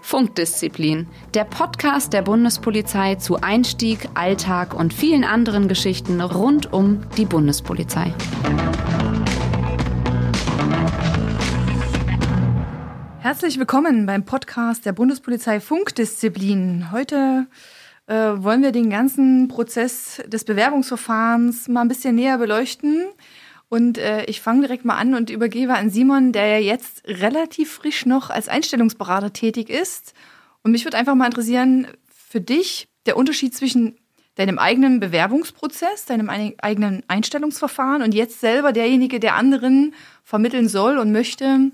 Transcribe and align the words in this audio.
Funkdisziplin, 0.00 1.06
der 1.34 1.44
Podcast 1.44 2.12
der 2.12 2.22
Bundespolizei 2.22 3.14
zu 3.16 3.40
Einstieg, 3.40 4.08
Alltag 4.14 4.74
und 4.74 4.92
vielen 4.92 5.24
anderen 5.24 5.68
Geschichten 5.68 6.20
rund 6.20 6.72
um 6.72 7.02
die 7.16 7.26
Bundespolizei. 7.26 8.12
Herzlich 13.20 13.58
willkommen 13.58 14.06
beim 14.06 14.24
Podcast 14.24 14.86
der 14.86 14.92
Bundespolizei 14.92 15.60
Funkdisziplin. 15.60 16.90
Heute 16.90 17.46
äh, 18.06 18.14
wollen 18.14 18.62
wir 18.62 18.72
den 18.72 18.90
ganzen 18.90 19.48
Prozess 19.48 20.22
des 20.26 20.44
Bewerbungsverfahrens 20.44 21.68
mal 21.68 21.82
ein 21.82 21.88
bisschen 21.88 22.14
näher 22.14 22.38
beleuchten. 22.38 23.04
Und 23.68 23.98
äh, 23.98 24.24
ich 24.24 24.40
fange 24.40 24.62
direkt 24.62 24.84
mal 24.84 24.96
an 24.96 25.14
und 25.14 25.30
übergebe 25.30 25.74
an 25.74 25.90
Simon, 25.90 26.32
der 26.32 26.46
ja 26.46 26.58
jetzt 26.58 27.02
relativ 27.06 27.70
frisch 27.70 28.06
noch 28.06 28.30
als 28.30 28.48
Einstellungsberater 28.48 29.32
tätig 29.32 29.68
ist. 29.68 30.14
Und 30.62 30.72
mich 30.72 30.84
würde 30.84 30.96
einfach 30.96 31.14
mal 31.14 31.26
interessieren, 31.26 31.86
für 32.08 32.40
dich 32.40 32.88
der 33.06 33.16
Unterschied 33.16 33.54
zwischen 33.54 33.98
deinem 34.36 34.58
eigenen 34.58 35.00
Bewerbungsprozess, 35.00 36.04
deinem 36.04 36.30
eigenen 36.30 37.02
Einstellungsverfahren 37.08 38.02
und 38.02 38.14
jetzt 38.14 38.40
selber 38.40 38.72
derjenige, 38.72 39.18
der 39.18 39.34
anderen 39.34 39.94
vermitteln 40.22 40.68
soll 40.68 40.98
und 40.98 41.10
möchte, 41.10 41.72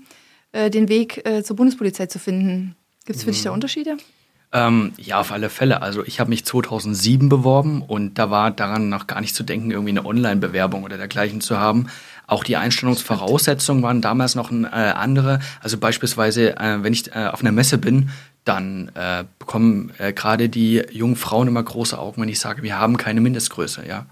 äh, 0.51 0.69
den 0.71 0.89
Weg 0.89 1.25
äh, 1.27 1.43
zur 1.43 1.55
Bundespolizei 1.55 2.07
zu 2.07 2.17
finden. 2.17 2.75
Gibt 3.05 3.17
es 3.17 3.23
für 3.23 3.29
mhm. 3.29 3.33
dich 3.33 3.43
da 3.43 3.49
mhm. 3.49 3.55
Unterschiede? 3.55 3.97
Ähm, 4.51 4.93
ja, 4.97 5.19
auf 5.19 5.31
alle 5.31 5.49
Fälle. 5.49 5.81
Also 5.81 6.03
ich 6.05 6.19
habe 6.19 6.29
mich 6.29 6.45
2007 6.45 7.29
beworben 7.29 7.81
und 7.81 8.15
da 8.15 8.29
war 8.29 8.51
daran 8.51 8.89
noch 8.89 9.07
gar 9.07 9.19
nicht 9.21 9.35
zu 9.35 9.43
denken, 9.43 9.71
irgendwie 9.71 9.89
eine 9.89 10.05
Online-Bewerbung 10.05 10.83
oder 10.83 10.97
dergleichen 10.97 11.41
zu 11.41 11.59
haben. 11.59 11.87
Auch 12.27 12.43
die 12.43 12.55
Einstellungsvoraussetzungen 12.55 13.83
waren 13.83 14.01
damals 14.01 14.35
noch 14.35 14.51
ein, 14.51 14.63
äh, 14.65 14.67
andere. 14.67 15.39
Also 15.61 15.77
beispielsweise, 15.77 16.57
äh, 16.57 16.83
wenn 16.83 16.93
ich 16.93 17.13
äh, 17.13 17.27
auf 17.27 17.41
einer 17.41 17.51
Messe 17.51 17.77
bin, 17.77 18.09
dann 18.45 18.91
äh, 18.95 19.25
bekommen 19.39 19.91
äh, 19.97 20.13
gerade 20.13 20.49
die 20.49 20.83
jungen 20.91 21.15
Frauen 21.15 21.47
immer 21.47 21.63
große 21.63 21.97
Augen, 21.97 22.21
wenn 22.21 22.29
ich 22.29 22.39
sage, 22.39 22.63
wir 22.63 22.79
haben 22.79 22.97
keine 22.97 23.21
Mindestgröße, 23.21 23.85
ja. 23.87 24.05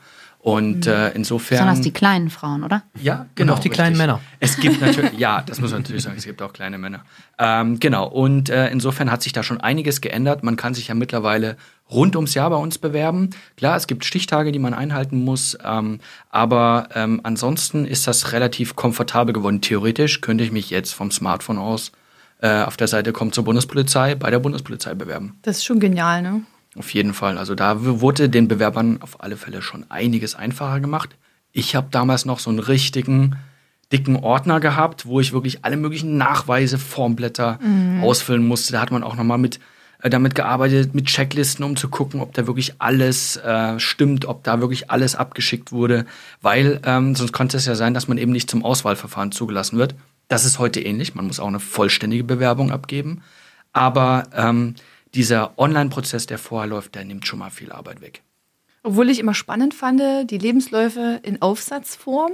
Und 0.43 0.87
mhm. 0.87 0.91
äh, 0.91 1.09
insofern. 1.11 1.59
Besonders 1.59 1.79
die 1.79 1.93
kleinen 1.93 2.29
Frauen, 2.29 2.65
oder? 2.65 2.83
Ja, 3.01 3.27
genau. 3.35 3.53
Und 3.53 3.57
auch 3.57 3.61
die 3.61 3.69
richtig. 3.69 3.77
kleinen 3.77 3.97
Männer. 3.97 4.19
Es 4.41 4.57
gibt 4.57 4.81
natürlich, 4.85 5.17
ja, 5.17 5.41
das 5.41 5.61
muss 5.61 5.71
man 5.71 5.83
natürlich 5.83 6.03
sagen, 6.03 6.17
es 6.17 6.25
gibt 6.25 6.41
auch 6.41 6.51
kleine 6.51 6.77
Männer. 6.77 7.05
Ähm, 7.39 7.79
genau. 7.79 8.09
Und 8.09 8.49
äh, 8.49 8.67
insofern 8.69 9.09
hat 9.09 9.23
sich 9.23 9.31
da 9.31 9.41
schon 9.41 9.61
einiges 9.61 10.01
geändert. 10.01 10.43
Man 10.43 10.57
kann 10.57 10.73
sich 10.73 10.89
ja 10.89 10.95
mittlerweile 10.95 11.55
rund 11.89 12.17
ums 12.17 12.33
Jahr 12.33 12.49
bei 12.49 12.57
uns 12.57 12.77
bewerben. 12.77 13.29
Klar, 13.55 13.77
es 13.77 13.87
gibt 13.87 14.03
Stichtage, 14.03 14.51
die 14.51 14.59
man 14.59 14.73
einhalten 14.73 15.23
muss, 15.23 15.57
ähm, 15.63 15.99
aber 16.29 16.89
ähm, 16.93 17.21
ansonsten 17.23 17.85
ist 17.85 18.05
das 18.07 18.33
relativ 18.33 18.75
komfortabel 18.75 19.31
geworden. 19.31 19.61
Theoretisch 19.61 20.19
könnte 20.19 20.43
ich 20.43 20.51
mich 20.51 20.69
jetzt 20.69 20.93
vom 20.93 21.09
Smartphone 21.09 21.57
aus 21.57 21.93
äh, 22.41 22.63
auf 22.63 22.75
der 22.75 22.89
Seite 22.89 23.13
kommt 23.13 23.33
zur 23.33 23.45
Bundespolizei 23.45 24.15
bei 24.15 24.29
der 24.29 24.39
Bundespolizei 24.39 24.93
bewerben. 24.93 25.37
Das 25.43 25.59
ist 25.59 25.63
schon 25.63 25.79
genial, 25.79 26.21
ne? 26.21 26.41
Auf 26.75 26.93
jeden 26.93 27.13
Fall. 27.13 27.37
Also 27.37 27.55
da 27.55 27.77
wurde 27.79 28.29
den 28.29 28.47
Bewerbern 28.47 29.01
auf 29.01 29.21
alle 29.21 29.37
Fälle 29.37 29.61
schon 29.61 29.85
einiges 29.89 30.35
einfacher 30.35 30.79
gemacht. 30.79 31.15
Ich 31.51 31.75
habe 31.75 31.87
damals 31.91 32.25
noch 32.25 32.39
so 32.39 32.49
einen 32.49 32.59
richtigen 32.59 33.35
dicken 33.91 34.15
Ordner 34.15 34.59
gehabt, 34.59 35.05
wo 35.05 35.19
ich 35.19 35.33
wirklich 35.33 35.63
alle 35.63 35.77
möglichen 35.77 36.17
Nachweise, 36.17 36.79
Formblätter 36.79 37.59
mhm. 37.61 38.03
ausfüllen 38.03 38.45
musste. 38.45 38.73
Da 38.73 38.81
hat 38.81 38.91
man 38.91 39.03
auch 39.03 39.15
nochmal 39.15 39.37
mit 39.37 39.59
äh, 40.01 40.09
damit 40.09 40.33
gearbeitet, 40.33 40.95
mit 40.95 41.05
Checklisten, 41.05 41.63
um 41.63 41.75
zu 41.75 41.89
gucken, 41.89 42.19
ob 42.19 42.33
da 42.33 42.47
wirklich 42.47 42.73
alles 42.79 43.37
äh, 43.37 43.79
stimmt, 43.79 44.25
ob 44.25 44.43
da 44.43 44.59
wirklich 44.59 44.89
alles 44.89 45.15
abgeschickt 45.15 45.71
wurde. 45.71 46.05
Weil 46.41 46.81
ähm, 46.85 47.15
sonst 47.15 47.33
konnte 47.33 47.57
es 47.57 47.67
ja 47.67 47.75
sein, 47.75 47.93
dass 47.93 48.07
man 48.07 48.17
eben 48.17 48.31
nicht 48.31 48.49
zum 48.49 48.65
Auswahlverfahren 48.65 49.31
zugelassen 49.31 49.77
wird. 49.77 49.93
Das 50.27 50.43
ist 50.43 50.57
heute 50.57 50.81
ähnlich. 50.81 51.13
Man 51.13 51.27
muss 51.27 51.39
auch 51.39 51.47
eine 51.47 51.59
vollständige 51.59 52.23
Bewerbung 52.23 52.71
abgeben. 52.71 53.21
Aber 53.73 54.23
ähm, 54.35 54.75
dieser 55.15 55.57
Online-Prozess, 55.57 56.25
der 56.25 56.37
vorher 56.37 56.67
läuft, 56.67 56.95
der 56.95 57.05
nimmt 57.05 57.27
schon 57.27 57.39
mal 57.39 57.49
viel 57.49 57.71
Arbeit 57.71 58.01
weg. 58.01 58.23
Obwohl 58.83 59.09
ich 59.09 59.19
immer 59.19 59.33
spannend 59.33 59.73
fand, 59.73 60.01
die 60.29 60.37
Lebensläufe 60.37 61.19
in 61.23 61.41
Aufsatzform, 61.41 62.31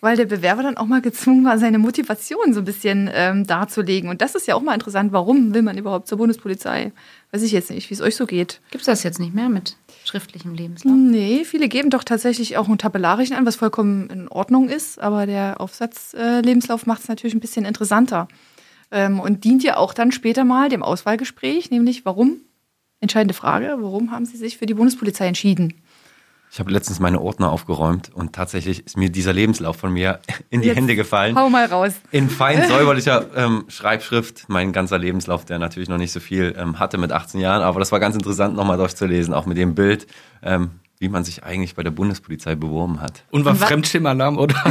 weil 0.00 0.16
der 0.16 0.24
Bewerber 0.24 0.62
dann 0.62 0.76
auch 0.76 0.86
mal 0.86 1.00
gezwungen 1.00 1.44
war, 1.44 1.58
seine 1.58 1.78
Motivation 1.78 2.54
so 2.54 2.60
ein 2.60 2.64
bisschen 2.64 3.08
ähm, 3.12 3.46
darzulegen. 3.46 4.10
Und 4.10 4.20
das 4.20 4.34
ist 4.34 4.48
ja 4.48 4.56
auch 4.56 4.62
mal 4.62 4.74
interessant, 4.74 5.12
warum 5.12 5.54
will 5.54 5.62
man 5.62 5.78
überhaupt 5.78 6.08
zur 6.08 6.18
Bundespolizei? 6.18 6.92
Weiß 7.30 7.42
ich 7.42 7.52
jetzt 7.52 7.70
nicht, 7.70 7.88
wie 7.88 7.94
es 7.94 8.00
euch 8.00 8.16
so 8.16 8.26
geht. 8.26 8.60
Gibt 8.70 8.82
es 8.82 8.86
das 8.86 9.04
jetzt 9.04 9.20
nicht 9.20 9.34
mehr 9.34 9.48
mit 9.48 9.76
schriftlichem 10.04 10.54
Lebenslauf? 10.54 10.94
Nee, 10.96 11.44
viele 11.44 11.68
geben 11.68 11.90
doch 11.90 12.02
tatsächlich 12.02 12.56
auch 12.56 12.66
einen 12.66 12.78
tabellarischen 12.78 13.36
an, 13.36 13.46
was 13.46 13.56
vollkommen 13.56 14.10
in 14.10 14.28
Ordnung 14.28 14.68
ist. 14.68 15.00
Aber 15.00 15.26
der 15.26 15.60
Aufsatzlebenslauf 15.60 16.82
äh, 16.82 16.88
macht 16.88 17.02
es 17.02 17.08
natürlich 17.08 17.34
ein 17.34 17.40
bisschen 17.40 17.64
interessanter 17.64 18.26
ähm, 18.92 19.18
und 19.18 19.44
dient 19.44 19.64
ja 19.64 19.76
auch 19.76 19.94
dann 19.94 20.12
später 20.12 20.44
mal 20.44 20.68
dem 20.68 20.82
Auswahlgespräch, 20.82 21.70
nämlich 21.70 22.04
warum? 22.04 22.36
Entscheidende 23.00 23.34
Frage, 23.34 23.76
warum 23.80 24.12
haben 24.12 24.26
Sie 24.26 24.36
sich 24.36 24.58
für 24.58 24.66
die 24.66 24.74
Bundespolizei 24.74 25.26
entschieden? 25.26 25.82
Ich 26.52 26.60
habe 26.60 26.70
letztens 26.70 27.00
meine 27.00 27.18
Ordner 27.22 27.50
aufgeräumt 27.50 28.10
und 28.14 28.34
tatsächlich 28.34 28.84
ist 28.84 28.98
mir 28.98 29.08
dieser 29.08 29.32
Lebenslauf 29.32 29.76
von 29.76 29.90
mir 29.90 30.20
in 30.50 30.60
die 30.60 30.68
Jetzt 30.68 30.76
Hände 30.76 30.94
gefallen. 30.94 31.34
Hau 31.34 31.48
mal 31.48 31.64
raus. 31.64 31.94
In 32.10 32.28
fein 32.28 32.68
säuberlicher 32.68 33.26
ähm, 33.36 33.64
Schreibschrift. 33.68 34.44
Mein 34.48 34.72
ganzer 34.72 34.98
Lebenslauf, 34.98 35.46
der 35.46 35.58
natürlich 35.58 35.88
noch 35.88 35.96
nicht 35.96 36.12
so 36.12 36.20
viel 36.20 36.54
ähm, 36.58 36.78
hatte 36.78 36.98
mit 36.98 37.10
18 37.10 37.40
Jahren, 37.40 37.62
aber 37.62 37.80
das 37.80 37.90
war 37.90 38.00
ganz 38.00 38.14
interessant 38.14 38.54
nochmal 38.54 38.76
durchzulesen, 38.76 39.32
auch 39.32 39.46
mit 39.46 39.56
dem 39.56 39.74
Bild. 39.74 40.06
Ähm, 40.42 40.72
wie 41.02 41.08
man 41.08 41.24
sich 41.24 41.42
eigentlich 41.42 41.74
bei 41.74 41.82
der 41.82 41.90
Bundespolizei 41.90 42.54
beworben 42.54 43.00
hat. 43.00 43.24
Und 43.32 43.44
war 43.44 43.56
Fremdschirmalarm, 43.56 44.38
oder? 44.38 44.54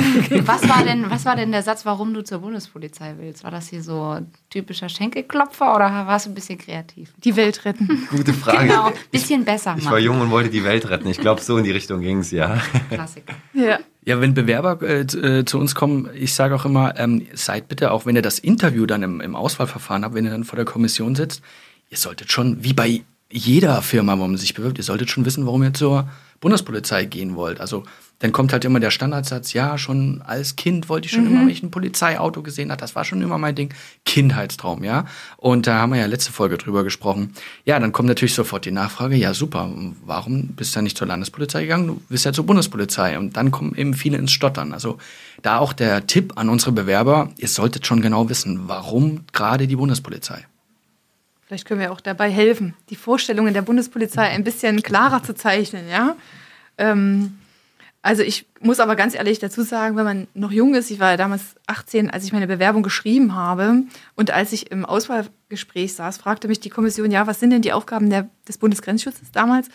was, 0.46 0.68
war 0.68 0.82
denn, 0.86 1.12
was 1.12 1.26
war 1.26 1.36
denn 1.36 1.52
der 1.52 1.62
Satz, 1.62 1.86
warum 1.86 2.14
du 2.14 2.24
zur 2.24 2.40
Bundespolizei 2.40 3.16
willst? 3.20 3.44
War 3.44 3.52
das 3.52 3.68
hier 3.68 3.84
so 3.84 4.18
typischer 4.50 4.88
Schenkelklopfer 4.88 5.76
oder 5.76 5.90
warst 6.08 6.26
du 6.28 6.32
ein 6.32 6.34
bisschen 6.34 6.58
kreativ? 6.58 7.14
Die 7.18 7.36
Welt 7.36 7.66
retten. 7.66 8.08
Gute 8.10 8.34
Frage. 8.34 8.70
Genau, 8.70 8.94
bisschen 9.12 9.44
besser. 9.44 9.76
Ich 9.78 9.86
war 9.86 10.00
jung 10.00 10.22
und 10.22 10.32
wollte 10.32 10.50
die 10.50 10.64
Welt 10.64 10.90
retten. 10.90 11.10
Ich 11.10 11.18
glaube, 11.18 11.42
so 11.42 11.58
in 11.58 11.66
die 11.66 11.72
Richtung 11.72 12.00
ging 12.00 12.20
es, 12.20 12.32
ja. 12.32 12.62
Klassiker. 12.90 13.34
Ja. 13.54 13.80
Ja, 14.06 14.22
wenn 14.22 14.34
Bewerber 14.34 14.82
äh, 14.82 15.02
äh, 15.02 15.46
zu 15.46 15.60
uns 15.60 15.76
kommen, 15.76 16.10
ich 16.16 16.34
sage 16.34 16.56
auch 16.56 16.64
immer, 16.64 16.98
ähm, 16.98 17.28
seid 17.34 17.68
bitte, 17.68 17.92
auch 17.92 18.06
wenn 18.06 18.16
ihr 18.16 18.22
das 18.22 18.40
Interview 18.40 18.86
dann 18.86 19.04
im, 19.04 19.20
im 19.20 19.36
Auswahlverfahren 19.36 20.06
habt, 20.06 20.16
wenn 20.16 20.24
ihr 20.24 20.32
dann 20.32 20.46
vor 20.46 20.56
der 20.56 20.66
Kommission 20.66 21.14
sitzt, 21.14 21.44
ihr 21.90 21.98
solltet 21.98 22.32
schon, 22.32 22.64
wie 22.64 22.72
bei 22.72 23.04
jeder 23.32 23.82
Firma, 23.82 24.18
wo 24.18 24.28
man 24.28 24.38
sich 24.38 24.54
bewirbt, 24.54 24.78
ihr 24.78 24.84
solltet 24.84 25.10
schon 25.10 25.26
wissen, 25.26 25.46
warum 25.46 25.64
ihr 25.64 25.74
zur 25.74 26.10
Bundespolizei 26.40 27.06
gehen 27.06 27.36
wollt. 27.36 27.62
Also 27.62 27.84
dann 28.22 28.32
kommt 28.32 28.54
halt 28.54 28.66
immer 28.66 28.80
der 28.80 28.92
Standardsatz, 28.92 29.54
ja, 29.54 29.78
schon 29.80 30.22
als 30.22 30.56
Kind 30.56 30.90
wollte 30.90 31.08
ich 31.08 31.12
schon 31.12 31.24
mhm. 31.24 31.32
immer, 31.32 31.42
wenn 31.42 31.50
ich 31.50 31.64
ein 31.64 31.72
Polizeiauto 31.72 32.44
gesehen 32.44 32.70
habe, 32.70 32.80
das 32.80 32.96
war 32.96 33.04
schon 33.04 33.22
immer 33.22 33.40
mein 33.40 33.56
Ding, 33.56 33.74
Kindheitstraum, 34.06 34.84
ja. 34.84 35.06
Und 35.38 35.66
da 35.66 35.80
haben 35.80 35.92
wir 35.92 36.00
ja 36.00 36.06
letzte 36.06 36.32
Folge 36.32 36.58
drüber 36.58 36.84
gesprochen. 36.84 37.34
Ja, 37.66 37.80
dann 37.80 37.92
kommt 37.92 38.10
natürlich 38.10 38.36
sofort 38.36 38.66
die 38.66 38.72
Nachfrage, 38.72 39.16
ja 39.16 39.34
super, 39.34 39.72
warum 40.06 40.50
bist 40.50 40.74
du 40.74 40.78
dann 40.78 40.84
nicht 40.84 40.98
zur 40.98 41.08
Landespolizei 41.08 41.64
gegangen? 41.64 41.88
Du 41.88 42.02
bist 42.10 42.26
ja 42.26 42.34
zur 42.34 42.46
Bundespolizei. 42.46 43.18
Und 43.18 43.38
dann 43.38 43.50
kommen 43.50 43.74
eben 43.76 43.96
viele 43.96 44.18
ins 44.18 44.32
Stottern. 44.32 44.74
Also 44.74 45.00
da 45.42 45.58
auch 45.58 45.74
der 45.74 46.06
Tipp 46.06 46.34
an 46.36 46.50
unsere 46.50 46.72
Bewerber, 46.72 47.30
ihr 47.38 47.48
solltet 47.48 47.88
schon 47.88 48.02
genau 48.02 48.30
wissen, 48.30 48.68
warum 48.68 49.22
gerade 49.34 49.68
die 49.68 49.76
Bundespolizei. 49.76 50.46
Vielleicht 51.52 51.68
können 51.68 51.82
wir 51.82 51.92
auch 51.92 52.00
dabei 52.00 52.30
helfen, 52.30 52.76
die 52.90 52.96
Vorstellungen 52.96 53.54
der 53.54 53.62
Bundespolizei 53.62 54.22
ein 54.22 54.46
bisschen 54.46 54.82
klarer 54.82 55.22
zu 55.22 55.36
zeichnen, 55.36 55.90
ja. 55.90 56.16
Ähm, 56.78 57.40
also 58.02 58.24
ich 58.24 58.46
muss 58.62 58.80
aber 58.80 58.96
ganz 58.96 59.16
ehrlich 59.16 59.40
dazu 59.40 59.62
sagen, 59.64 59.98
wenn 59.98 60.06
man 60.06 60.28
noch 60.34 60.54
jung 60.54 60.76
ist, 60.76 60.90
ich 60.92 61.02
war 61.02 61.12
ja 61.12 61.18
damals 61.18 61.56
18, 61.68 62.10
als 62.10 62.24
ich 62.24 62.32
meine 62.32 62.48
Bewerbung 62.48 62.84
geschrieben 62.84 63.36
habe 63.36 63.84
und 64.16 64.32
als 64.32 64.54
ich 64.54 64.72
im 64.72 64.86
Auswahlgespräch 64.86 65.94
saß, 65.94 66.20
fragte 66.20 66.48
mich 66.48 66.62
die 66.62 66.70
Kommission, 66.70 67.12
ja, 67.12 67.28
was 67.28 67.42
sind 67.42 67.50
denn 67.50 67.62
die 67.62 67.74
Aufgaben 67.74 68.10
der, 68.10 68.30
des 68.48 68.58
Bundesgrenzschutzes 68.58 69.34
damals? 69.34 69.68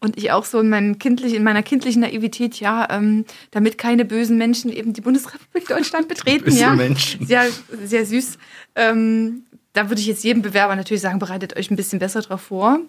Und 0.00 0.18
ich 0.18 0.32
auch 0.32 0.44
so 0.44 0.58
in, 0.58 0.70
meinem 0.70 0.98
kindlich, 0.98 1.34
in 1.34 1.44
meiner 1.44 1.62
kindlichen 1.62 2.02
Naivität, 2.02 2.58
ja, 2.58 2.88
ähm, 2.90 3.26
damit 3.52 3.78
keine 3.78 4.04
bösen 4.04 4.38
Menschen 4.38 4.72
eben 4.72 4.92
die 4.92 5.02
Bundesrepublik 5.02 5.68
Deutschland 5.68 6.08
betreten. 6.08 6.46
Böse 6.46 6.58
ja, 6.58 6.74
Menschen. 6.74 7.24
Sehr, 7.24 7.46
sehr 7.84 8.04
süß. 8.06 8.38
Ähm, 8.74 9.44
da 9.72 9.88
würde 9.88 10.00
ich 10.00 10.06
jetzt 10.06 10.24
jedem 10.24 10.42
Bewerber 10.42 10.76
natürlich 10.76 11.02
sagen, 11.02 11.18
bereitet 11.18 11.56
euch 11.56 11.70
ein 11.70 11.76
bisschen 11.76 11.98
besser 11.98 12.22
darauf 12.22 12.42
vor, 12.42 12.80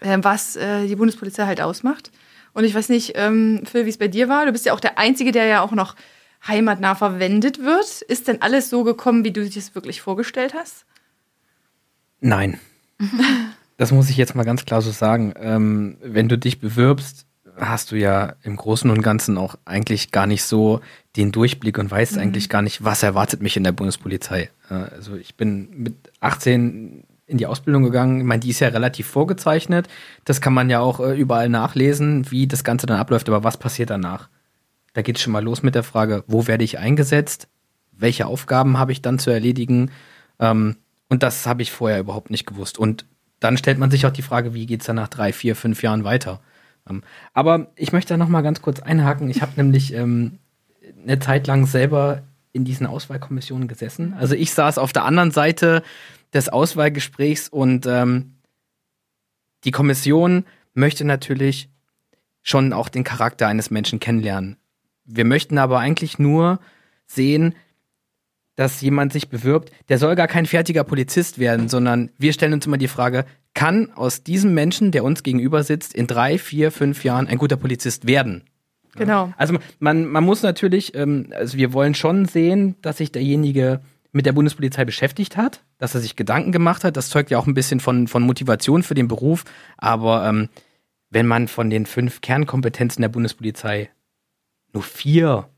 äh, 0.00 0.18
was 0.22 0.56
äh, 0.56 0.86
die 0.86 0.96
Bundespolizei 0.96 1.46
halt 1.46 1.60
ausmacht. 1.60 2.10
Und 2.54 2.64
ich 2.64 2.74
weiß 2.74 2.88
nicht, 2.88 3.12
ähm, 3.14 3.62
Phil, 3.64 3.84
wie 3.84 3.90
es 3.90 3.98
bei 3.98 4.08
dir 4.08 4.28
war. 4.28 4.46
Du 4.46 4.52
bist 4.52 4.66
ja 4.66 4.72
auch 4.72 4.80
der 4.80 4.98
Einzige, 4.98 5.32
der 5.32 5.46
ja 5.46 5.60
auch 5.60 5.72
noch 5.72 5.94
heimatnah 6.46 6.94
verwendet 6.94 7.62
wird. 7.62 8.02
Ist 8.02 8.28
denn 8.28 8.42
alles 8.42 8.70
so 8.70 8.84
gekommen, 8.84 9.24
wie 9.24 9.32
du 9.32 9.44
dir 9.44 9.50
das 9.50 9.74
wirklich 9.74 10.00
vorgestellt 10.00 10.54
hast? 10.54 10.84
Nein. 12.20 12.58
das 13.76 13.92
muss 13.92 14.10
ich 14.10 14.16
jetzt 14.16 14.34
mal 14.34 14.44
ganz 14.44 14.64
klar 14.64 14.82
so 14.82 14.90
sagen. 14.90 15.34
Ähm, 15.36 15.98
wenn 16.00 16.28
du 16.28 16.38
dich 16.38 16.58
bewirbst, 16.58 17.26
hast 17.58 17.92
du 17.92 17.96
ja 17.96 18.34
im 18.42 18.56
Großen 18.56 18.90
und 18.90 19.02
Ganzen 19.02 19.38
auch 19.38 19.56
eigentlich 19.64 20.10
gar 20.10 20.26
nicht 20.26 20.44
so 20.44 20.80
den 21.16 21.32
Durchblick 21.32 21.78
und 21.78 21.90
weißt 21.90 22.16
mhm. 22.16 22.22
eigentlich 22.22 22.48
gar 22.48 22.62
nicht, 22.62 22.84
was 22.84 23.02
erwartet 23.02 23.42
mich 23.42 23.56
in 23.56 23.64
der 23.64 23.72
Bundespolizei. 23.72 24.50
Also 24.68 25.16
ich 25.16 25.34
bin 25.36 25.68
mit 25.74 25.94
18 26.20 27.04
in 27.28 27.38
die 27.38 27.46
Ausbildung 27.46 27.84
gegangen. 27.84 28.20
Ich 28.20 28.26
meine, 28.26 28.40
die 28.40 28.50
ist 28.50 28.60
ja 28.60 28.68
relativ 28.68 29.06
vorgezeichnet. 29.06 29.86
Das 30.24 30.40
kann 30.40 30.54
man 30.54 30.70
ja 30.70 30.80
auch 30.80 30.98
äh, 30.98 31.14
überall 31.14 31.48
nachlesen, 31.48 32.30
wie 32.30 32.46
das 32.46 32.64
Ganze 32.64 32.86
dann 32.86 32.98
abläuft. 32.98 33.28
Aber 33.28 33.44
was 33.44 33.58
passiert 33.58 33.90
danach? 33.90 34.28
Da 34.94 35.02
geht 35.02 35.16
es 35.16 35.22
schon 35.22 35.34
mal 35.34 35.44
los 35.44 35.62
mit 35.62 35.74
der 35.74 35.82
Frage, 35.82 36.24
wo 36.26 36.46
werde 36.46 36.64
ich 36.64 36.78
eingesetzt? 36.78 37.48
Welche 37.92 38.26
Aufgaben 38.26 38.78
habe 38.78 38.92
ich 38.92 39.02
dann 39.02 39.18
zu 39.18 39.30
erledigen? 39.30 39.90
Ähm, 40.40 40.76
und 41.10 41.22
das 41.22 41.46
habe 41.46 41.62
ich 41.62 41.70
vorher 41.70 42.00
überhaupt 42.00 42.30
nicht 42.30 42.46
gewusst. 42.46 42.78
Und 42.78 43.04
dann 43.40 43.56
stellt 43.56 43.78
man 43.78 43.90
sich 43.90 44.06
auch 44.06 44.12
die 44.12 44.22
Frage, 44.22 44.54
wie 44.54 44.66
geht 44.66 44.80
es 44.80 44.86
dann 44.86 44.96
nach 44.96 45.08
drei, 45.08 45.32
vier, 45.32 45.54
fünf 45.54 45.82
Jahren 45.82 46.04
weiter? 46.04 46.40
Ähm, 46.88 47.02
aber 47.34 47.68
ich 47.76 47.92
möchte 47.92 48.14
da 48.14 48.16
noch 48.16 48.28
mal 48.28 48.42
ganz 48.42 48.62
kurz 48.62 48.80
einhaken. 48.80 49.28
Ich 49.30 49.42
habe 49.42 49.52
nämlich 49.56 49.92
ähm, 49.94 50.38
eine 51.02 51.18
Zeit 51.18 51.46
lang 51.46 51.66
selber 51.66 52.22
in 52.52 52.64
diesen 52.64 52.86
Auswahlkommissionen 52.86 53.68
gesessen. 53.68 54.14
Also 54.14 54.34
ich 54.34 54.52
saß 54.52 54.78
auf 54.78 54.92
der 54.92 55.04
anderen 55.04 55.30
Seite 55.30 55.82
des 56.32 56.48
Auswahlgesprächs 56.48 57.48
und 57.48 57.86
ähm, 57.86 58.34
die 59.64 59.70
Kommission 59.70 60.44
möchte 60.74 61.04
natürlich 61.04 61.68
schon 62.42 62.72
auch 62.72 62.88
den 62.88 63.04
Charakter 63.04 63.46
eines 63.46 63.70
Menschen 63.70 64.00
kennenlernen. 64.00 64.56
Wir 65.04 65.24
möchten 65.24 65.58
aber 65.58 65.78
eigentlich 65.78 66.18
nur 66.18 66.60
sehen, 67.06 67.54
dass 68.56 68.80
jemand 68.80 69.12
sich 69.12 69.28
bewirbt, 69.28 69.70
der 69.88 69.98
soll 69.98 70.16
gar 70.16 70.26
kein 70.26 70.46
fertiger 70.46 70.84
Polizist 70.84 71.38
werden, 71.38 71.68
sondern 71.68 72.10
wir 72.18 72.32
stellen 72.32 72.52
uns 72.52 72.66
immer 72.66 72.76
die 72.76 72.88
Frage, 72.88 73.24
kann 73.54 73.92
aus 73.94 74.22
diesem 74.22 74.54
Menschen, 74.54 74.92
der 74.92 75.04
uns 75.04 75.22
gegenüber 75.22 75.62
sitzt, 75.62 75.94
in 75.94 76.06
drei, 76.06 76.38
vier, 76.38 76.70
fünf 76.70 77.04
Jahren 77.04 77.26
ein 77.26 77.38
guter 77.38 77.56
Polizist 77.56 78.06
werden? 78.06 78.44
Genau. 78.94 79.32
Also 79.36 79.58
man, 79.78 80.06
man 80.06 80.24
muss 80.24 80.42
natürlich, 80.42 80.94
ähm, 80.94 81.32
also 81.34 81.56
wir 81.56 81.72
wollen 81.72 81.94
schon 81.94 82.26
sehen, 82.26 82.76
dass 82.82 82.98
sich 82.98 83.12
derjenige 83.12 83.80
mit 84.12 84.26
der 84.26 84.32
Bundespolizei 84.32 84.84
beschäftigt 84.84 85.36
hat, 85.36 85.62
dass 85.78 85.94
er 85.94 86.00
sich 86.00 86.16
Gedanken 86.16 86.52
gemacht 86.52 86.84
hat. 86.84 86.96
Das 86.96 87.10
zeugt 87.10 87.30
ja 87.30 87.38
auch 87.38 87.46
ein 87.46 87.54
bisschen 87.54 87.80
von, 87.80 88.08
von 88.08 88.22
Motivation 88.22 88.82
für 88.82 88.94
den 88.94 89.08
Beruf. 89.08 89.44
Aber 89.76 90.26
ähm, 90.26 90.48
wenn 91.10 91.26
man 91.26 91.48
von 91.48 91.70
den 91.70 91.86
fünf 91.86 92.20
Kernkompetenzen 92.20 93.02
der 93.02 93.08
Bundespolizei 93.08 93.90
nur 94.72 94.82
vier 94.82 95.48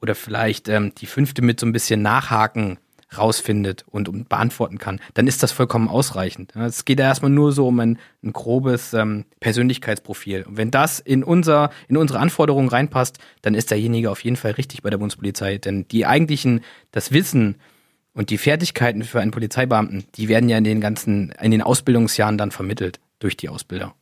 oder 0.00 0.14
vielleicht 0.14 0.68
ähm, 0.68 0.92
die 0.96 1.06
fünfte 1.06 1.42
mit 1.42 1.60
so 1.60 1.66
ein 1.66 1.72
bisschen 1.72 2.02
Nachhaken 2.02 2.78
rausfindet 3.16 3.84
und, 3.90 4.08
und 4.08 4.28
beantworten 4.28 4.78
kann, 4.78 5.00
dann 5.14 5.26
ist 5.26 5.42
das 5.42 5.52
vollkommen 5.52 5.88
ausreichend. 5.88 6.54
Es 6.56 6.84
geht 6.84 7.00
ja 7.00 7.06
erstmal 7.06 7.30
nur 7.30 7.52
so 7.52 7.68
um 7.68 7.80
ein, 7.80 7.98
ein 8.22 8.32
grobes 8.32 8.92
ähm, 8.92 9.24
Persönlichkeitsprofil. 9.40 10.42
Und 10.42 10.56
wenn 10.56 10.70
das 10.70 11.00
in, 11.00 11.24
unser, 11.24 11.70
in 11.88 11.96
unsere 11.96 12.18
Anforderungen 12.18 12.68
reinpasst, 12.68 13.18
dann 13.42 13.54
ist 13.54 13.70
derjenige 13.70 14.10
auf 14.10 14.22
jeden 14.24 14.36
Fall 14.36 14.52
richtig 14.52 14.82
bei 14.82 14.90
der 14.90 14.98
Bundespolizei. 14.98 15.58
Denn 15.58 15.88
die 15.88 16.04
eigentlichen, 16.04 16.60
das 16.90 17.12
Wissen 17.12 17.56
und 18.12 18.30
die 18.30 18.38
Fertigkeiten 18.38 19.04
für 19.04 19.20
einen 19.20 19.30
Polizeibeamten, 19.30 20.04
die 20.16 20.28
werden 20.28 20.48
ja 20.48 20.58
in 20.58 20.64
den 20.64 20.80
ganzen, 20.80 21.30
in 21.40 21.50
den 21.50 21.62
Ausbildungsjahren 21.62 22.36
dann 22.36 22.50
vermittelt 22.50 23.00
durch 23.20 23.36
die 23.36 23.48
Ausbilder. 23.48 23.94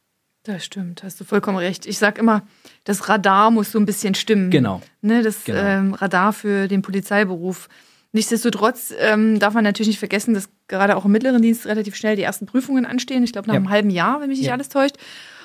Das 0.43 0.65
stimmt, 0.65 1.03
hast 1.03 1.21
du 1.21 1.25
vollkommen 1.25 1.59
recht. 1.59 1.87
Ich 1.87 1.99
sag 1.99 2.19
immer, 2.19 2.47
das 2.85 3.09
Radar 3.09 3.51
muss 3.51 3.73
so 3.73 3.81
ein 3.81 3.87
bisschen 3.87 4.15
stimmen. 4.15 4.51
Genau. 4.51 4.81
Ne, 5.03 5.23
das 5.23 5.43
Genau. 5.45 5.59
Ähm, 5.61 5.95
Radar 5.95 6.33
für 6.33 6.69
den 6.69 6.83
Polizeiberuf. 6.83 7.69
Nichtsdestotrotz 8.17 8.95
ähm, 8.99 9.39
darf 9.39 9.53
man 9.53 9.63
natürlich 9.63 9.89
nicht 9.89 9.99
vergessen, 9.99 10.33
dass 10.33 10.49
gerade 10.69 10.97
auch 10.97 11.05
im 11.05 11.13
mittleren 11.13 11.43
Dienst 11.43 11.67
relativ 11.67 11.97
schnell 11.97 12.17
die 12.17 12.23
ersten 12.23 12.47
Prüfungen 12.47 12.87
anstehen. 12.87 13.23
Ich 13.23 13.33
glaube, 13.33 13.47
nach 13.47 13.53
Ja. 13.55 13.61
einem 13.61 13.69
halben 13.69 13.91
Jahr, 13.91 14.23
wenn 14.23 14.31
mich 14.31 14.39
nicht 14.39 14.47
Ja. 14.47 14.55
alles 14.55 14.71
täuscht. 14.71 14.97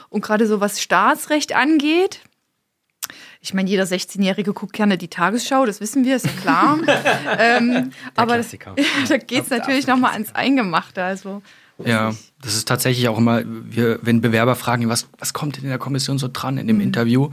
Und 0.08 0.22
gerade 0.22 0.48
so 0.48 0.62
was 0.62 0.82
Staatsrecht 0.82 1.54
angeht, 1.54 2.22
ich 3.42 3.54
meine, 3.54 3.70
jeder 3.70 3.84
16-Jährige 3.84 4.54
guckt 4.54 4.72
gerne 4.72 4.98
die 4.98 5.10
Tagesschau, 5.10 5.66
das 5.66 5.82
wissen 5.82 6.06
wir, 6.06 6.16
ist 6.16 6.26
ja 6.28 6.32
klar. 6.42 6.78
ähm, 7.40 7.92
aber 8.16 8.38
das, 8.38 8.52
da 9.10 9.18
geht 9.18 9.44
es 9.44 9.50
natürlich 9.50 9.86
nochmal 9.86 10.14
ans 10.14 10.34
Eingemachte. 10.34 11.04
Also, 11.04 11.42
Ja, 11.84 12.14
das 12.42 12.56
ist 12.56 12.70
tatsächlich 12.70 13.10
auch 13.10 13.18
immer, 13.18 13.42
wir, 13.46 14.00
wenn 14.02 14.22
Bewerber 14.22 14.56
fragen, 14.56 14.88
was, 14.88 15.10
was 15.20 15.34
kommt 15.34 15.58
denn 15.58 15.64
in 15.66 15.70
der 15.72 15.78
Kommission 15.80 16.20
so 16.20 16.30
dran 16.32 16.58
in 16.58 16.68
dem 16.68 16.80
Interview? 16.80 17.32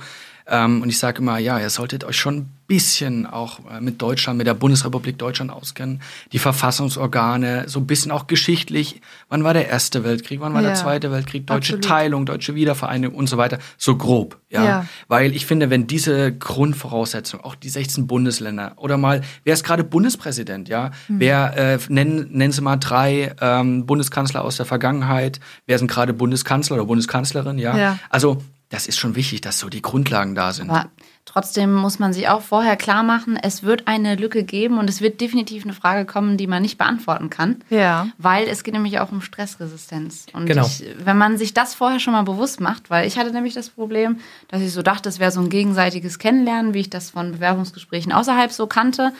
Ähm, 0.51 0.83
und 0.83 0.89
ich 0.89 0.99
sage 0.99 1.21
immer, 1.21 1.39
ja, 1.39 1.59
ihr 1.59 1.71
solltet 1.71 2.05
euch 2.05 2.17
schon 2.17 2.37
ein 2.37 2.53
bisschen 2.67 3.27
auch 3.27 3.61
äh, 3.71 3.81
mit 3.81 4.01
Deutschland, 4.01 4.39
mit 4.39 4.47
der 4.47 4.55
Bundesrepublik 4.55 5.19
Deutschland 5.19 5.51
auskennen. 5.51 6.01
Die 6.33 6.39
Verfassungsorgane, 6.39 7.69
so 7.69 7.81
ein 7.81 7.87
bisschen 7.87 8.11
auch 8.13 8.27
geschichtlich. 8.27 9.01
Wann 9.29 9.45
war 9.45 9.53
der 9.55 9.69
Erste 9.69 10.05
Weltkrieg? 10.05 10.41
Wann 10.41 10.55
war 10.55 10.63
Ja, 10.63 10.69
der 10.69 10.77
Zweite 10.77 11.11
Weltkrieg? 11.11 11.47
Deutsche 11.47 11.75
absolut. 11.75 11.85
Teilung, 11.85 12.27
deutsche 12.27 12.55
Wiedervereinigung 12.55 13.17
und 13.17 13.27
so 13.29 13.37
weiter. 13.37 13.59
So 13.77 13.97
grob, 13.97 14.39
ja. 14.49 14.65
Ja. 14.65 14.87
Weil 15.09 15.35
ich 15.35 15.45
finde, 15.47 15.71
wenn 15.71 15.87
diese 15.87 16.33
Grundvoraussetzungen, 16.33 17.45
auch 17.45 17.55
die 17.55 17.69
16 17.69 18.07
Bundesländer 18.07 18.73
oder 18.77 18.97
mal, 18.97 19.23
wer 19.45 19.55
ist 19.55 19.65
gerade 19.65 19.85
Bundespräsident, 19.85 20.69
ja? 20.69 20.91
Hm. 21.09 21.21
Wer, 21.21 21.57
äh, 21.57 21.79
nennen, 21.89 22.29
nennen 22.31 22.53
Sie 22.53 22.61
mal 22.61 22.77
drei 22.77 23.35
ähm, 23.41 23.87
Bundeskanzler 23.87 24.45
aus 24.45 24.57
der 24.57 24.67
Vergangenheit. 24.67 25.41
Wer 25.67 25.79
sind 25.79 25.91
gerade 25.91 26.13
Bundeskanzler 26.13 26.77
oder 26.77 26.87
Bundeskanzlerin, 26.87 27.59
ja? 27.59 27.77
Ja. 27.77 27.99
Also, 28.11 28.43
das 28.71 28.87
ist 28.87 28.99
schon 28.99 29.15
wichtig, 29.17 29.41
dass 29.41 29.59
so 29.59 29.69
die 29.69 29.81
Grundlagen 29.81 30.35
da 30.35 30.53
sind. 30.53 30.69
Aber 30.69 30.91
trotzdem 31.25 31.73
muss 31.73 31.99
man 31.99 32.13
sich 32.13 32.29
auch 32.29 32.43
vorher 32.43 32.77
klar 32.77 33.03
machen, 33.03 33.37
es 33.43 33.63
wird 33.63 33.89
eine 33.89 34.15
Lücke 34.17 34.45
geben 34.45 34.79
und 34.79 34.91
es 34.91 35.01
wird 35.01 35.21
definitiv 35.21 35.65
eine 35.65 35.73
Frage 35.73 36.05
kommen, 36.05 36.37
die 36.37 36.47
man 36.47 36.61
nicht 36.63 36.77
beantworten 36.77 37.31
kann. 37.31 37.65
ja. 37.71 38.09
Weil 38.19 38.47
es 38.47 38.65
geht 38.65 38.75
nämlich 38.75 39.01
auch 39.01 39.11
um 39.11 39.21
Stressresistenz. 39.23 40.27
Und 40.33 40.47
Genau. 40.47 40.67
ich, 40.67 40.85
wenn 41.03 41.17
man 41.17 41.39
sich 41.39 41.55
das 41.55 41.75
vorher 41.75 41.99
schon 42.01 42.13
mal 42.13 42.23
bewusst 42.23 42.61
macht, 42.61 42.91
weil 42.91 43.07
ich 43.07 43.19
hatte 43.19 43.33
nämlich 43.33 43.55
das 43.55 43.71
Problem, 43.71 44.19
dass 44.49 44.61
ich 44.61 44.73
so 44.73 44.83
dachte, 44.83 45.09
es 45.09 45.19
wäre 45.19 45.31
so 45.31 45.41
ein 45.41 45.49
gegenseitiges 45.49 46.19
Kennenlernen, 46.19 46.75
wie 46.75 46.81
ich 46.81 46.91
das 46.91 47.11
von 47.11 47.33
Bewerbungsgesprächen 47.33 48.13
außerhalb 48.13 48.53
so 48.53 48.67
kannte. 48.67 49.13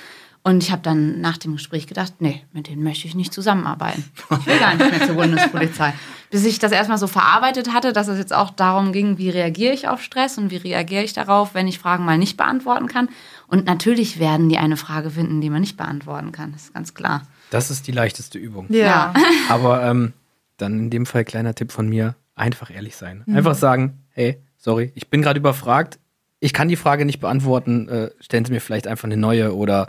Und 0.45 0.63
ich 0.63 0.71
habe 0.71 0.83
dann 0.83 1.21
nach 1.21 1.37
dem 1.37 1.55
Gespräch 1.55 1.87
gedacht, 1.87 2.15
nee, 2.21 2.43
mit 2.53 2.69
denen 2.69 2.83
möchte 2.83 3.07
ich 3.07 3.15
nicht 3.15 3.33
zusammenarbeiten. 3.33 4.05
Ich 4.41 4.47
will 4.47 4.59
gar 4.59 4.75
nicht 4.75 4.91
mehr 4.91 5.07
zur 5.07 5.17
Bundespolizei. 5.17 5.93
Bis 6.31 6.45
ich 6.45 6.59
das 6.59 6.73
erstmal 6.73 6.99
so 6.99 7.07
verarbeitet 7.07 7.73
hatte, 7.73 7.93
dass 7.93 8.09
es 8.09 8.19
jetzt 8.19 8.35
auch 8.35 8.51
darum 8.51 8.93
ging, 8.93 9.19
wie 9.19 9.31
reagiere 9.31 9.73
ich 9.73 9.89
auf 9.89 10.03
Stress 10.03 10.37
und 10.39 10.51
wie 10.51 10.57
reagiere 10.57 11.03
ich 11.03 11.13
darauf, 11.13 11.55
wenn 11.55 11.67
ich 11.67 11.79
Fragen 11.79 12.05
mal 12.05 12.19
nicht 12.19 12.37
beantworten 12.37 12.87
kann. 12.87 13.09
Und 13.47 13.65
natürlich 13.65 14.19
werden 14.19 14.49
die 14.49 14.59
eine 14.59 14.77
Frage 14.77 15.11
finden, 15.11 15.41
die 15.41 15.51
man 15.51 15.63
nicht 15.63 15.77
beantworten 15.77 16.33
kann. 16.33 16.53
Das 16.53 16.65
ist 16.65 16.75
ganz 16.75 16.95
klar. 16.95 17.23
Das 17.51 17.71
ist 17.71 17.87
die 17.87 17.93
leichteste 17.93 18.39
Übung. 18.39 18.67
Ja. 18.69 19.15
Aber 19.49 19.83
ähm, 19.85 20.13
dann 20.59 20.79
in 20.79 20.91
dem 20.91 21.07
Fall 21.07 21.25
kleiner 21.25 21.55
Tipp 21.55 21.73
von 21.73 21.89
mir, 21.89 22.15
einfach 22.35 22.71
ehrlich 22.71 22.97
sein. 22.97 23.25
Einfach 23.27 23.55
sagen, 23.55 24.05
hey, 24.11 24.39
sorry, 24.59 24.93
ich 24.95 25.09
bin 25.09 25.23
gerade 25.23 25.41
überfragt, 25.41 25.99
ich 26.41 26.53
kann 26.53 26.69
die 26.69 26.77
Frage 26.77 27.05
nicht 27.05 27.21
beantworten, 27.21 27.89
äh, 27.89 28.11
stellen 28.21 28.45
Sie 28.45 28.53
mir 28.53 28.61
vielleicht 28.61 28.87
einfach 28.87 29.05
eine 29.05 29.17
neue 29.17 29.57
oder 29.57 29.89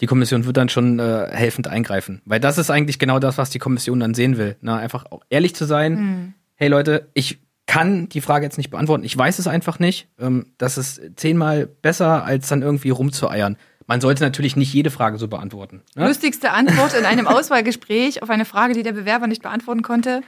die 0.00 0.06
Kommission 0.06 0.44
wird 0.46 0.56
dann 0.56 0.68
schon 0.68 0.98
äh, 0.98 1.28
helfend 1.30 1.68
eingreifen. 1.68 2.22
Weil 2.24 2.40
das 2.40 2.58
ist 2.58 2.70
eigentlich 2.70 2.98
genau 2.98 3.18
das, 3.18 3.38
was 3.38 3.50
die 3.50 3.58
Kommission 3.58 4.00
dann 4.00 4.14
sehen 4.14 4.36
will. 4.36 4.56
Na, 4.60 4.78
einfach 4.78 5.06
auch 5.10 5.22
ehrlich 5.28 5.54
zu 5.54 5.64
sein, 5.64 6.34
hey 6.54 6.68
Leute, 6.68 7.08
ich 7.14 7.40
kann 7.66 8.08
die 8.08 8.20
Frage 8.20 8.44
jetzt 8.44 8.56
nicht 8.56 8.70
beantworten, 8.70 9.04
ich 9.04 9.16
weiß 9.16 9.38
es 9.38 9.46
einfach 9.46 9.78
nicht. 9.78 10.08
Ähm, 10.18 10.46
das 10.56 10.78
ist 10.78 11.00
zehnmal 11.16 11.66
besser, 11.66 12.24
als 12.24 12.48
dann 12.48 12.62
irgendwie 12.62 12.90
rumzueiern. 12.90 13.56
Man 13.86 14.00
sollte 14.00 14.22
natürlich 14.22 14.56
nicht 14.56 14.72
jede 14.72 14.90
Frage 14.90 15.18
so 15.18 15.28
beantworten. 15.28 15.82
Ne? 15.94 16.06
Lustigste 16.06 16.50
Antwort 16.50 16.94
in 16.94 17.04
einem 17.04 17.26
Auswahlgespräch 17.28 18.22
auf 18.22 18.30
eine 18.30 18.44
Frage, 18.44 18.74
die 18.74 18.82
der 18.82 18.92
Bewerber 18.92 19.26
nicht 19.26 19.42
beantworten 19.42 19.82
konnte. 19.82 20.22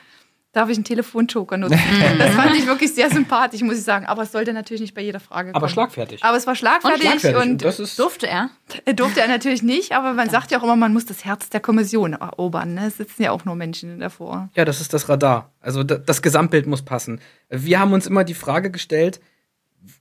Darf 0.53 0.69
ich 0.69 0.77
einen 0.77 0.85
Telefonjoker 0.85 1.57
nutzen? 1.57 1.79
das 2.19 2.35
fand 2.35 2.57
ich 2.57 2.67
wirklich 2.67 2.93
sehr 2.93 3.09
sympathisch, 3.09 3.61
muss 3.63 3.79
ich 3.79 3.85
sagen. 3.85 4.07
Aber 4.07 4.23
es 4.23 4.33
sollte 4.33 4.53
natürlich 4.53 4.81
nicht 4.81 4.95
bei 4.95 5.01
jeder 5.03 5.21
Frage 5.21 5.53
kommen. 5.53 5.55
Aber 5.63 5.69
schlagfertig. 5.69 6.25
Aber 6.25 6.37
es 6.37 6.45
war 6.47 6.57
schlagfertig, 6.57 7.05
Und 7.05 7.21
schlagfertig. 7.21 7.37
und, 7.43 7.51
Und 7.53 7.65
das 7.65 7.79
ist 7.79 7.97
Durfte 7.99 8.27
er? 8.27 8.51
äh, 8.85 8.93
durfte 8.93 9.21
er 9.21 9.29
natürlich 9.29 9.63
nicht. 9.63 9.93
Aber 9.93 10.13
man 10.13 10.29
sagt 10.29 10.51
ja 10.51 10.59
auch 10.59 10.65
immer, 10.65 10.75
man 10.75 10.93
muss 10.93 11.07
das 11.07 11.25
Herz 11.25 11.51
der 11.51 11.61
Kommission 11.61 12.15
erobern. 12.15 12.75
Ne? 12.75 12.87
Es 12.89 12.97
sitzen 12.97 13.23
ja 13.23 13.31
auch 13.31 13.45
nur 13.45 13.55
Menschen 13.55 14.01
davor. 14.01 14.49
Ja, 14.57 14.65
das 14.65 14.81
ist 14.81 14.93
das 14.93 15.09
Radar. 15.09 15.53
Also 15.61 15.85
da- 15.85 15.99
das 15.99 16.21
Gesamtbild 16.21 16.67
muss 16.67 16.83
passen. 16.83 17.21
Wir 17.49 17.79
haben 17.79 17.93
uns 17.93 18.09
immer 18.09 18.25
die 18.25 18.35
Frage 18.35 18.73
gestellt, 18.73 19.21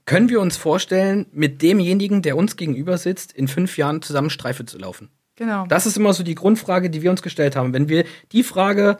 können 0.06 0.30
wir 0.30 0.42
uns 0.42 0.58
vorstellen, 0.58 1.28
mit 1.32 1.62
demjenigen, 1.62 2.22
der 2.24 2.36
uns 2.36 2.56
gegenüber 2.58 2.98
sitzt, 2.98 3.32
in 3.32 3.48
fünf 3.48 3.78
Jahren 3.78 4.02
zusammen 4.02 4.30
Streife 4.32 4.66
zu 4.66 4.78
laufen? 4.80 5.10
Genau. 5.36 5.68
Das 5.68 5.86
ist 5.86 5.96
immer 5.96 6.12
so 6.14 6.24
die 6.24 6.36
Grundfrage, 6.36 6.90
die 6.90 7.02
wir 7.02 7.12
uns 7.12 7.22
gestellt 7.22 7.56
haben. 7.56 7.72
Wenn 7.72 7.88
wir 7.88 8.04
die 8.34 8.44
Frage 8.44 8.98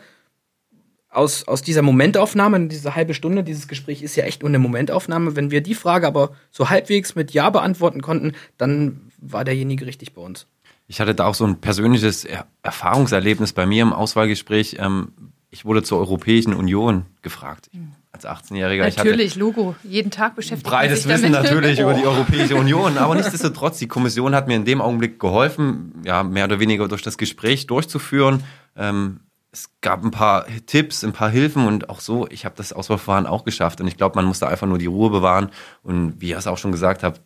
aus, 1.10 1.46
aus 1.48 1.62
dieser 1.62 1.82
Momentaufnahme, 1.82 2.68
diese 2.68 2.94
halbe 2.94 3.14
Stunde, 3.14 3.42
dieses 3.42 3.68
Gespräch 3.68 4.02
ist 4.02 4.16
ja 4.16 4.24
echt 4.24 4.42
nur 4.42 4.48
eine 4.48 4.60
Momentaufnahme, 4.60 5.36
wenn 5.36 5.50
wir 5.50 5.60
die 5.60 5.74
Frage 5.74 6.06
aber 6.06 6.30
so 6.50 6.70
halbwegs 6.70 7.14
mit 7.14 7.32
Ja 7.32 7.50
beantworten 7.50 8.00
konnten, 8.00 8.32
dann 8.56 9.10
war 9.18 9.44
derjenige 9.44 9.86
richtig 9.86 10.14
bei 10.14 10.22
uns. 10.22 10.46
Ich 10.86 11.00
hatte 11.00 11.14
da 11.14 11.26
auch 11.26 11.34
so 11.34 11.44
ein 11.46 11.60
persönliches 11.60 12.24
er 12.24 12.46
Erfahrungserlebnis 12.62 13.52
bei 13.52 13.66
mir 13.66 13.82
im 13.82 13.92
Auswahlgespräch. 13.92 14.76
Ähm, 14.78 15.12
ich 15.50 15.64
wurde 15.64 15.82
zur 15.82 15.98
Europäischen 15.98 16.54
Union 16.54 17.06
gefragt. 17.22 17.70
Als 18.12 18.24
18-Jähriger. 18.24 18.86
Ich 18.88 18.98
hatte 18.98 19.08
Natürlich, 19.08 19.36
Logo. 19.36 19.74
Jeden 19.82 20.10
Tag 20.10 20.36
beschäftigt 20.36 20.68
breites 20.68 21.04
sich 21.04 21.12
Wissen 21.12 21.30
natürlich 21.30 21.78
über 21.80 21.94
die 21.94 22.04
Europäische 22.04 22.56
Union. 22.56 22.98
Aber 22.98 23.14
nichtsdestotrotz, 23.14 23.78
die 23.78 23.88
Kommission 23.88 24.34
hat 24.34 24.48
mir 24.48 24.56
in 24.56 24.64
dem 24.64 24.80
Augenblick 24.80 25.18
geholfen, 25.20 25.92
ja, 26.04 26.22
mehr 26.22 26.44
oder 26.44 26.60
weniger 26.60 26.88
durch 26.88 27.02
das 27.02 27.18
Gespräch 27.18 27.66
durchzuführen. 27.66 28.42
Ähm, 28.76 29.20
es 29.52 29.70
gab 29.80 30.04
ein 30.04 30.10
paar 30.10 30.46
Tipps, 30.66 31.02
ein 31.02 31.12
paar 31.12 31.30
Hilfen 31.30 31.66
und 31.66 31.88
auch 31.88 32.00
so, 32.00 32.28
ich 32.28 32.44
habe 32.44 32.54
das 32.56 32.72
Auswahlverfahren 32.72 33.26
auch 33.26 33.44
geschafft. 33.44 33.80
Und 33.80 33.88
ich 33.88 33.96
glaube, 33.96 34.16
man 34.16 34.24
muss 34.24 34.38
da 34.38 34.46
einfach 34.46 34.66
nur 34.66 34.78
die 34.78 34.86
Ruhe 34.86 35.10
bewahren. 35.10 35.50
Und 35.82 36.20
wie 36.20 36.30
ihr 36.30 36.38
es 36.38 36.46
auch 36.46 36.58
schon 36.58 36.72
gesagt 36.72 37.02
habt, 37.02 37.20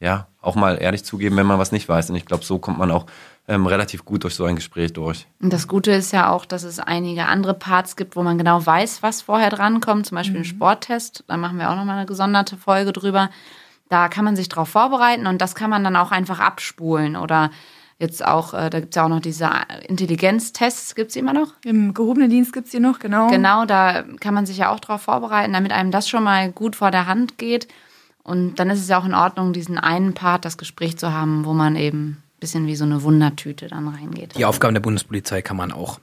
ja, 0.00 0.26
auch 0.40 0.54
mal 0.54 0.80
ehrlich 0.80 1.04
zugeben, 1.04 1.36
wenn 1.36 1.46
man 1.46 1.58
was 1.58 1.72
nicht 1.72 1.88
weiß. 1.88 2.10
Und 2.10 2.16
ich 2.16 2.26
glaube, 2.26 2.44
so 2.44 2.58
kommt 2.58 2.78
man 2.78 2.90
auch 2.90 3.06
ähm, 3.48 3.66
relativ 3.66 4.04
gut 4.04 4.24
durch 4.24 4.34
so 4.34 4.44
ein 4.44 4.56
Gespräch 4.56 4.92
durch. 4.92 5.26
Und 5.40 5.52
das 5.52 5.68
Gute 5.68 5.92
ist 5.92 6.12
ja 6.12 6.30
auch, 6.30 6.46
dass 6.46 6.62
es 6.62 6.78
einige 6.78 7.26
andere 7.26 7.54
Parts 7.54 7.96
gibt, 7.96 8.16
wo 8.16 8.22
man 8.22 8.38
genau 8.38 8.64
weiß, 8.64 9.02
was 9.02 9.22
vorher 9.22 9.50
drankommt. 9.50 10.06
Zum 10.06 10.16
Beispiel 10.16 10.40
ein 10.40 10.44
Sporttest. 10.44 11.24
Da 11.28 11.36
machen 11.36 11.58
wir 11.58 11.70
auch 11.70 11.76
nochmal 11.76 11.98
eine 11.98 12.06
gesonderte 12.06 12.56
Folge 12.56 12.92
drüber. 12.92 13.30
Da 13.88 14.08
kann 14.08 14.24
man 14.24 14.34
sich 14.34 14.48
drauf 14.48 14.68
vorbereiten 14.68 15.26
und 15.26 15.40
das 15.40 15.54
kann 15.54 15.70
man 15.70 15.84
dann 15.84 15.94
auch 15.94 16.10
einfach 16.10 16.40
abspulen 16.40 17.16
oder 17.16 17.50
jetzt 17.98 18.24
auch, 18.24 18.54
äh, 18.54 18.70
da 18.70 18.80
gibt 18.80 18.94
es 18.94 18.96
ja 18.96 19.04
auch 19.04 19.08
noch 19.08 19.20
diese 19.20 19.50
Intelligenztests, 19.88 20.94
gibt 20.94 21.10
es 21.10 21.16
immer 21.16 21.32
noch? 21.32 21.54
Im 21.64 21.94
gehobenen 21.94 22.30
Dienst 22.30 22.52
gibt 22.52 22.66
es 22.66 22.72
die 22.72 22.80
noch, 22.80 22.98
genau. 22.98 23.28
Genau, 23.28 23.64
da 23.64 24.04
kann 24.20 24.34
man 24.34 24.46
sich 24.46 24.58
ja 24.58 24.70
auch 24.70 24.80
drauf 24.80 25.02
vorbereiten, 25.02 25.52
damit 25.52 25.72
einem 25.72 25.90
das 25.90 26.08
schon 26.08 26.24
mal 26.24 26.50
gut 26.52 26.76
vor 26.76 26.90
der 26.90 27.06
Hand 27.06 27.38
geht. 27.38 27.68
Und 28.22 28.56
dann 28.56 28.70
ist 28.70 28.80
es 28.80 28.88
ja 28.88 28.98
auch 28.98 29.04
in 29.04 29.14
Ordnung, 29.14 29.52
diesen 29.52 29.78
einen 29.78 30.12
Part, 30.14 30.44
das 30.44 30.58
Gespräch 30.58 30.96
zu 30.98 31.12
haben, 31.12 31.44
wo 31.44 31.52
man 31.52 31.76
eben 31.76 32.22
ein 32.36 32.40
bisschen 32.40 32.66
wie 32.66 32.76
so 32.76 32.84
eine 32.84 33.02
Wundertüte 33.02 33.68
dann 33.68 33.88
reingeht. 33.88 34.36
Die 34.36 34.44
Aufgaben 34.44 34.74
der 34.74 34.80
Bundespolizei 34.80 35.42
kann 35.42 35.56
man 35.56 35.72
auch. 35.72 36.00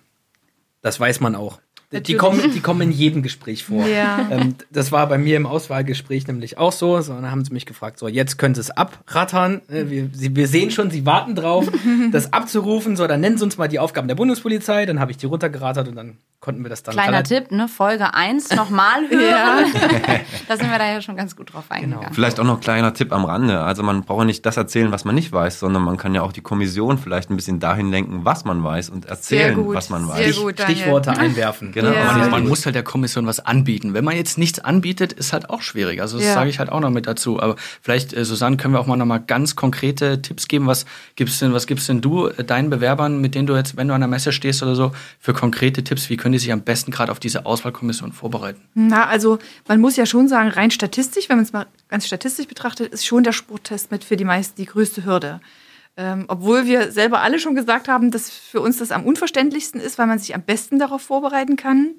Das 0.81 0.99
weiß 0.99 1.19
man 1.19 1.35
auch. 1.35 1.59
Die 2.01 2.15
kommen, 2.15 2.51
die 2.53 2.59
kommen 2.59 2.81
in 2.81 2.91
jedem 2.91 3.21
Gespräch 3.21 3.63
vor. 3.63 3.85
Ja. 3.85 4.27
Ähm, 4.31 4.55
das 4.71 4.91
war 4.91 5.07
bei 5.07 5.17
mir 5.17 5.37
im 5.37 5.45
Auswahlgespräch 5.45 6.27
nämlich 6.27 6.57
auch 6.57 6.71
so. 6.71 6.99
so. 7.01 7.13
Dann 7.13 7.29
haben 7.29 7.45
sie 7.45 7.53
mich 7.53 7.65
gefragt, 7.65 7.99
so 7.99 8.07
jetzt 8.07 8.37
können 8.37 8.55
sie 8.55 8.61
es 8.61 8.71
abrattern. 8.71 9.61
Äh, 9.69 9.85
Wir, 9.89 10.09
sie, 10.13 10.35
wir 10.35 10.47
sehen 10.47 10.71
schon, 10.71 10.89
sie 10.91 11.05
warten 11.05 11.35
drauf, 11.35 11.67
das 12.11 12.33
abzurufen. 12.33 12.95
So, 12.95 13.07
dann 13.07 13.21
nennen 13.21 13.37
sie 13.37 13.43
uns 13.43 13.57
mal 13.57 13.67
die 13.67 13.79
Aufgaben 13.79 14.07
der 14.07 14.15
Bundespolizei. 14.15 14.85
Dann 14.85 14.99
habe 14.99 15.11
ich 15.11 15.17
die 15.17 15.25
runtergerattert 15.25 15.87
und 15.87 15.95
dann 15.95 16.17
konnten 16.43 16.61
wir 16.63 16.69
das 16.69 16.83
dann 16.83 16.93
Kleiner 16.93 17.23
Tipp, 17.23 17.51
ne? 17.51 17.69
Folge 17.69 18.13
1 18.13 18.51
nochmal 18.51 19.01
hören. 19.09 19.71
da 20.49 20.57
sind 20.57 20.69
wir 20.69 20.77
da 20.77 20.91
ja 20.91 21.01
schon 21.01 21.15
ganz 21.15 21.37
gut 21.37 21.53
drauf 21.53 21.63
eingegangen. 21.69 22.13
Vielleicht 22.13 22.37
auch 22.37 22.43
noch 22.43 22.59
kleiner 22.59 22.93
Tipp 22.93 23.13
am 23.13 23.23
Rande. 23.23 23.61
Also 23.61 23.81
man 23.81 24.03
braucht 24.03 24.19
ja 24.19 24.25
nicht 24.25 24.45
das 24.45 24.57
erzählen, 24.57 24.91
was 24.91 25.05
man 25.05 25.15
nicht 25.15 25.31
weiß, 25.31 25.61
sondern 25.61 25.83
man 25.83 25.95
kann 25.95 26.13
ja 26.13 26.21
auch 26.21 26.33
die 26.33 26.41
Kommission 26.41 26.97
vielleicht 26.97 27.29
ein 27.29 27.37
bisschen 27.37 27.61
dahin 27.61 27.89
lenken, 27.91 28.25
was 28.25 28.43
man 28.43 28.61
weiß 28.61 28.89
und 28.89 29.05
erzählen, 29.05 29.55
gut, 29.55 29.73
was 29.73 29.89
man 29.89 30.05
sehr 30.07 30.27
weiß. 30.27 30.35
gut. 30.35 30.59
Daniel. 30.59 30.75
Stichworte 30.77 31.11
einwerfen. 31.17 31.71
Genau. 31.71 31.91
Ja. 31.93 32.11
Man, 32.17 32.29
man 32.29 32.47
muss 32.49 32.65
halt 32.65 32.75
der 32.75 32.83
Kommission 32.83 33.25
was 33.25 33.39
anbieten. 33.39 33.93
Wenn 33.93 34.03
man 34.03 34.17
jetzt 34.17 34.37
nichts 34.37 34.59
anbietet, 34.59 35.13
ist 35.13 35.31
halt 35.31 35.49
auch 35.49 35.61
schwierig. 35.61 36.01
Also 36.01 36.17
das 36.17 36.27
Ja. 36.27 36.33
sage 36.33 36.49
ich 36.49 36.59
halt 36.59 36.69
auch 36.69 36.81
noch 36.81 36.89
mit 36.89 37.07
dazu. 37.07 37.41
Aber 37.41 37.55
vielleicht, 37.81 38.11
äh, 38.11 38.25
Susanne, 38.25 38.57
können 38.57 38.73
wir 38.73 38.81
auch 38.81 38.87
mal 38.87 38.97
noch 38.97 39.05
mal 39.05 39.19
ganz 39.19 39.55
konkrete 39.55 40.21
Tipps 40.21 40.49
geben. 40.49 40.67
Was 40.67 40.85
gibst 41.15 41.41
denn, 41.41 41.53
was 41.53 41.67
gibst 41.67 41.87
denn 41.87 42.01
du 42.01 42.27
äh, 42.27 42.43
deinen 42.43 42.69
Bewerbern, 42.69 43.21
mit 43.21 43.33
denen 43.33 43.47
du 43.47 43.55
jetzt, 43.55 43.77
wenn 43.77 43.87
du 43.87 43.93
an 43.93 44.01
der 44.01 44.09
Messe 44.09 44.33
stehst 44.33 44.61
oder 44.61 44.75
so, 44.75 44.91
für 45.21 45.31
konkrete 45.33 45.85
Tipps? 45.85 46.09
Wie 46.09 46.17
können 46.17 46.32
die 46.33 46.39
sich 46.39 46.51
am 46.51 46.61
besten 46.61 46.91
gerade 46.91 47.11
auf 47.11 47.19
diese 47.19 47.45
Auswahlkommission 47.45 48.11
vorbereiten? 48.11 48.61
Na, 48.73 49.05
also 49.07 49.39
man 49.67 49.79
muss 49.79 49.95
ja 49.95 50.05
schon 50.05 50.27
sagen, 50.27 50.49
rein 50.49 50.71
statistisch, 50.71 51.29
wenn 51.29 51.37
man 51.37 51.45
es 51.45 51.53
mal 51.53 51.67
ganz 51.87 52.05
statistisch 52.05 52.47
betrachtet, 52.47 52.93
ist 52.93 53.05
schon 53.05 53.23
der 53.23 53.31
Sporttest 53.31 53.91
mit 53.91 54.03
für 54.03 54.17
die 54.17 54.25
meisten 54.25 54.55
die 54.57 54.65
größte 54.65 55.05
Hürde. 55.05 55.39
Ähm, 55.95 56.25
obwohl 56.27 56.65
wir 56.65 56.91
selber 56.91 57.21
alle 57.21 57.39
schon 57.39 57.55
gesagt 57.55 57.87
haben, 57.87 58.09
dass 58.09 58.29
für 58.29 58.61
uns 58.61 58.77
das 58.77 58.91
am 58.91 59.05
unverständlichsten 59.05 59.79
ist, 59.79 59.97
weil 59.97 60.07
man 60.07 60.19
sich 60.19 60.33
am 60.33 60.41
besten 60.41 60.79
darauf 60.79 61.03
vorbereiten 61.03 61.55
kann. 61.55 61.95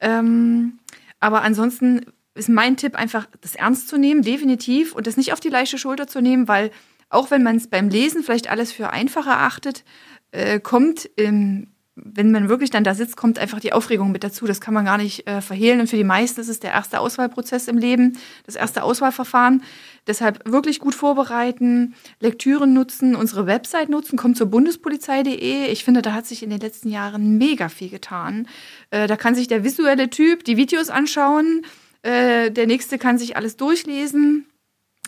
Ähm, 0.00 0.78
aber 1.18 1.42
ansonsten 1.42 2.04
ist 2.34 2.48
mein 2.48 2.76
Tipp 2.76 2.94
einfach, 2.94 3.26
das 3.40 3.54
ernst 3.54 3.88
zu 3.88 3.96
nehmen, 3.96 4.22
definitiv, 4.22 4.94
und 4.94 5.06
das 5.06 5.16
nicht 5.16 5.32
auf 5.32 5.40
die 5.40 5.48
leichte 5.48 5.78
Schulter 5.78 6.06
zu 6.06 6.20
nehmen, 6.20 6.48
weil 6.48 6.70
auch 7.10 7.30
wenn 7.30 7.42
man 7.42 7.56
es 7.56 7.68
beim 7.68 7.88
Lesen 7.88 8.22
vielleicht 8.22 8.50
alles 8.50 8.72
für 8.72 8.90
einfach 8.90 9.26
erachtet, 9.26 9.84
äh, 10.30 10.60
kommt, 10.60 11.10
ähm, 11.16 11.68
wenn 12.04 12.32
man 12.32 12.48
wirklich 12.48 12.70
dann 12.70 12.84
da 12.84 12.94
sitzt, 12.94 13.16
kommt 13.16 13.38
einfach 13.38 13.60
die 13.60 13.72
Aufregung 13.72 14.12
mit 14.12 14.24
dazu. 14.24 14.46
Das 14.46 14.60
kann 14.60 14.74
man 14.74 14.84
gar 14.84 14.98
nicht 14.98 15.26
äh, 15.26 15.40
verhehlen. 15.40 15.80
Und 15.80 15.88
für 15.88 15.96
die 15.96 16.04
meisten 16.04 16.40
ist 16.40 16.48
es 16.48 16.60
der 16.60 16.72
erste 16.72 17.00
Auswahlprozess 17.00 17.68
im 17.68 17.78
Leben, 17.78 18.18
das 18.46 18.56
erste 18.56 18.82
Auswahlverfahren. 18.82 19.62
Deshalb 20.06 20.50
wirklich 20.50 20.80
gut 20.80 20.94
vorbereiten, 20.94 21.94
Lektüren 22.20 22.72
nutzen, 22.72 23.14
unsere 23.14 23.46
Website 23.46 23.88
nutzen, 23.88 24.16
kommt 24.16 24.36
zur 24.36 24.46
bundespolizei.de. 24.46 25.66
Ich 25.66 25.84
finde, 25.84 26.02
da 26.02 26.12
hat 26.12 26.26
sich 26.26 26.42
in 26.42 26.50
den 26.50 26.60
letzten 26.60 26.88
Jahren 26.88 27.38
mega 27.38 27.68
viel 27.68 27.90
getan. 27.90 28.48
Äh, 28.90 29.06
da 29.06 29.16
kann 29.16 29.34
sich 29.34 29.48
der 29.48 29.64
visuelle 29.64 30.10
Typ 30.10 30.44
die 30.44 30.56
Videos 30.56 30.90
anschauen. 30.90 31.62
Äh, 32.02 32.50
der 32.50 32.66
nächste 32.66 32.98
kann 32.98 33.18
sich 33.18 33.36
alles 33.36 33.56
durchlesen. 33.56 34.46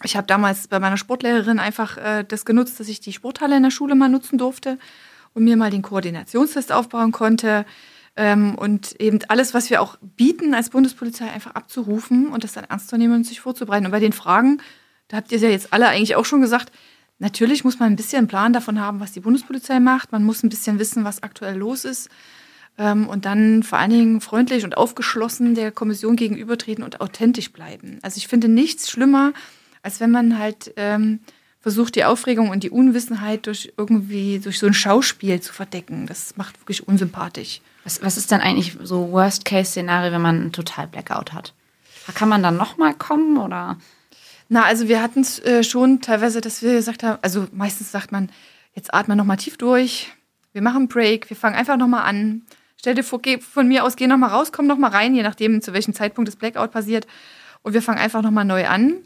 Ich 0.03 0.17
habe 0.17 0.27
damals 0.27 0.69
bei 0.69 0.81
meiner 0.81 0.97
Sportlehrerin 0.97 1.59
einfach 1.59 1.99
äh, 1.99 2.25
das 2.27 2.45
genutzt, 2.45 2.81
dass 2.81 2.89
ich 2.89 3.01
die 3.01 3.13
Sporthalle 3.13 3.57
in 3.57 3.63
der 3.63 3.71
Schule 3.71 3.95
mal 3.95 4.09
nutzen 4.09 4.39
durfte 4.39 4.79
und 5.35 5.45
mir 5.45 5.57
mal 5.57 5.71
den 5.71 5.83
Koordinationstest 5.83 6.73
aufbauen 6.73 7.13
konnte. 7.13 7.65
Ähm, 8.17 8.55
und 8.57 9.01
eben 9.01 9.21
alles, 9.29 9.55
was 9.55 9.71
wir 9.71 9.81
auch 9.81 9.97
bieten 10.03 10.55
als 10.55 10.71
Bundespolizei, 10.71 11.31
einfach 11.31 11.55
abzurufen 11.55 12.29
und 12.29 12.45
das 12.45 12.53
dann 12.53 12.65
ernst 12.65 12.89
zu 12.89 12.99
nehmen 12.99 13.15
und 13.15 13.27
sich 13.27 13.41
vorzubereiten. 13.41 13.87
Und 13.87 13.93
bei 13.93 14.01
den 14.01 14.13
Fragen, 14.13 14.61
da 15.09 15.19
habt 15.19 15.31
ihr 15.33 15.37
es 15.37 15.43
ja 15.43 15.49
jetzt 15.49 15.73
alle 15.73 15.89
eigentlich 15.89 16.17
auch 16.17 16.25
schon 16.25 16.41
gesagt, 16.41 16.73
natürlich 17.19 17.65
muss 17.65 17.79
man 17.79 17.93
ein 17.93 17.97
bisschen 17.97 18.27
Plan 18.27 18.53
davon 18.53 18.81
haben, 18.81 19.01
was 19.01 19.13
die 19.13 19.21
Bundespolizei 19.21 19.81
macht. 19.81 20.13
Man 20.13 20.25
muss 20.25 20.43
ein 20.43 20.49
bisschen 20.49 20.79
wissen, 20.79 21.05
was 21.05 21.23
aktuell 21.23 21.57
los 21.57 21.85
ist. 21.85 22.11
Ähm, 22.79 23.09
und 23.09 23.25
dann 23.25 23.63
vor 23.63 23.79
allen 23.79 23.91
Dingen 23.91 24.21
freundlich 24.21 24.65
und 24.65 24.77
aufgeschlossen 24.77 25.55
der 25.55 25.71
Kommission 25.71 26.17
gegenübertreten 26.17 26.83
und 26.83 27.01
authentisch 27.01 27.53
bleiben. 27.53 27.99
Also 28.03 28.19
ich 28.19 28.27
finde 28.27 28.49
nichts 28.49 28.91
schlimmer, 28.91 29.33
als 29.83 30.01
wenn 30.01 30.11
man 30.11 30.39
halt 30.39 30.73
ähm, 30.77 31.21
versucht, 31.61 31.95
die 31.95 32.05
Aufregung 32.05 32.49
und 32.51 32.63
die 32.63 32.71
Unwissenheit 32.71 33.47
durch 33.47 33.73
irgendwie, 33.77 34.39
durch 34.39 34.59
so 34.59 34.67
ein 34.67 34.75
Schauspiel 34.75 35.41
zu 35.41 35.53
verdecken. 35.53 36.07
Das 36.07 36.37
macht 36.37 36.59
wirklich 36.61 36.87
unsympathisch. 36.89 37.61
Was, 37.85 38.03
was 38.03 38.17
ist 38.17 38.31
denn 38.31 38.41
eigentlich 38.41 38.77
so 38.83 39.13
Worst-Case-Szenario, 39.13 40.13
wenn 40.13 40.23
man 40.23 40.41
einen 40.41 40.53
total 40.53 40.87
Blackout 40.87 41.33
hat? 41.33 41.55
Kann 42.15 42.29
man 42.29 42.43
dann 42.43 42.57
nochmal 42.57 42.95
kommen 42.95 43.37
oder? 43.37 43.77
Na, 44.49 44.65
also 44.65 44.89
wir 44.89 45.01
hatten 45.01 45.21
es 45.21 45.39
äh, 45.41 45.63
schon 45.63 46.01
teilweise, 46.01 46.41
dass 46.41 46.61
wir 46.63 46.73
gesagt 46.73 47.05
haben, 47.05 47.19
also 47.23 47.47
meistens 47.53 47.93
sagt 47.93 48.11
man, 48.11 48.31
jetzt 48.75 48.93
atmen 48.93 49.17
noch 49.17 49.25
mal 49.25 49.37
tief 49.37 49.57
durch, 49.57 50.09
wir 50.53 50.63
machen 50.63 50.79
einen 50.79 50.89
Break, 50.89 51.31
wir 51.31 51.37
fangen 51.37 51.55
einfach 51.55 51.77
noch 51.77 51.87
mal 51.87 52.03
an. 52.03 52.43
Stell 52.77 52.95
dir 52.95 53.05
vor, 53.05 53.21
geh 53.21 53.39
von 53.39 53.69
mir 53.69 53.85
aus, 53.85 53.95
geh 53.95 54.07
noch 54.07 54.17
mal 54.17 54.29
raus, 54.29 54.51
komm 54.53 54.67
noch 54.67 54.79
mal 54.79 54.91
rein, 54.91 55.15
je 55.15 55.23
nachdem, 55.23 55.63
zu 55.63 55.73
welchem 55.73 55.95
Zeitpunkt 55.95 56.27
das 56.27 56.37
Blackout 56.37 56.73
passiert. 56.73 57.07
Und 57.63 57.75
wir 57.75 57.83
fangen 57.83 57.99
einfach 57.99 58.23
noch 58.23 58.31
mal 58.31 58.45
neu 58.45 58.67
an. 58.67 58.97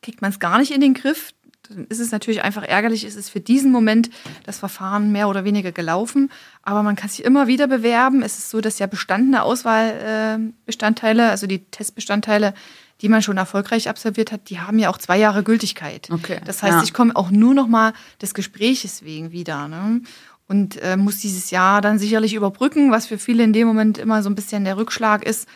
Kriegt 0.00 0.22
man 0.22 0.30
es 0.30 0.38
gar 0.38 0.58
nicht 0.58 0.70
in 0.70 0.80
den 0.80 0.94
Griff, 0.94 1.32
dann 1.70 1.86
ist 1.86 2.00
es 2.00 2.10
natürlich 2.10 2.42
einfach 2.42 2.64
ärgerlich, 2.64 3.04
ist 3.04 3.16
es 3.16 3.28
für 3.28 3.40
diesen 3.40 3.70
Moment 3.70 4.10
das 4.44 4.58
Verfahren 4.58 5.12
mehr 5.12 5.28
oder 5.28 5.44
weniger 5.44 5.70
gelaufen. 5.72 6.30
Aber 6.62 6.82
man 6.82 6.96
kann 6.96 7.08
sich 7.08 7.24
immer 7.24 7.46
wieder 7.46 7.68
bewerben. 7.68 8.22
Es 8.22 8.38
ist 8.38 8.50
so, 8.50 8.60
dass 8.60 8.78
ja 8.78 8.86
bestandene 8.86 9.42
Auswahlbestandteile, 9.42 11.30
also 11.30 11.46
die 11.46 11.64
Testbestandteile, 11.66 12.54
die 13.00 13.08
man 13.08 13.22
schon 13.22 13.36
erfolgreich 13.36 13.88
absolviert 13.88 14.32
hat, 14.32 14.50
die 14.50 14.60
haben 14.60 14.78
ja 14.78 14.90
auch 14.90 14.98
zwei 14.98 15.16
Jahre 15.18 15.42
Gültigkeit. 15.42 16.08
Okay, 16.10 16.40
Das 16.44 16.62
heißt, 16.62 16.78
ja. 16.78 16.82
ich 16.82 16.92
komme 16.92 17.14
auch 17.16 17.30
nur 17.30 17.54
noch 17.54 17.68
mal 17.68 17.92
des 18.20 18.34
Gespräches 18.34 19.04
wegen 19.04 19.32
wieder. 19.32 19.68
Ne? 19.68 20.02
Und 20.48 20.76
äh, 20.82 20.96
muss 20.96 21.18
dieses 21.18 21.50
Jahr 21.50 21.80
dann 21.80 21.98
sicherlich 21.98 22.34
überbrücken, 22.34 22.90
was 22.90 23.06
für 23.06 23.18
viele 23.18 23.44
in 23.44 23.52
dem 23.52 23.68
Moment 23.68 23.96
immer 23.96 24.22
so 24.22 24.28
ein 24.28 24.34
bisschen 24.34 24.64
der 24.64 24.76
Rückschlag 24.76 25.24
ist. 25.24 25.48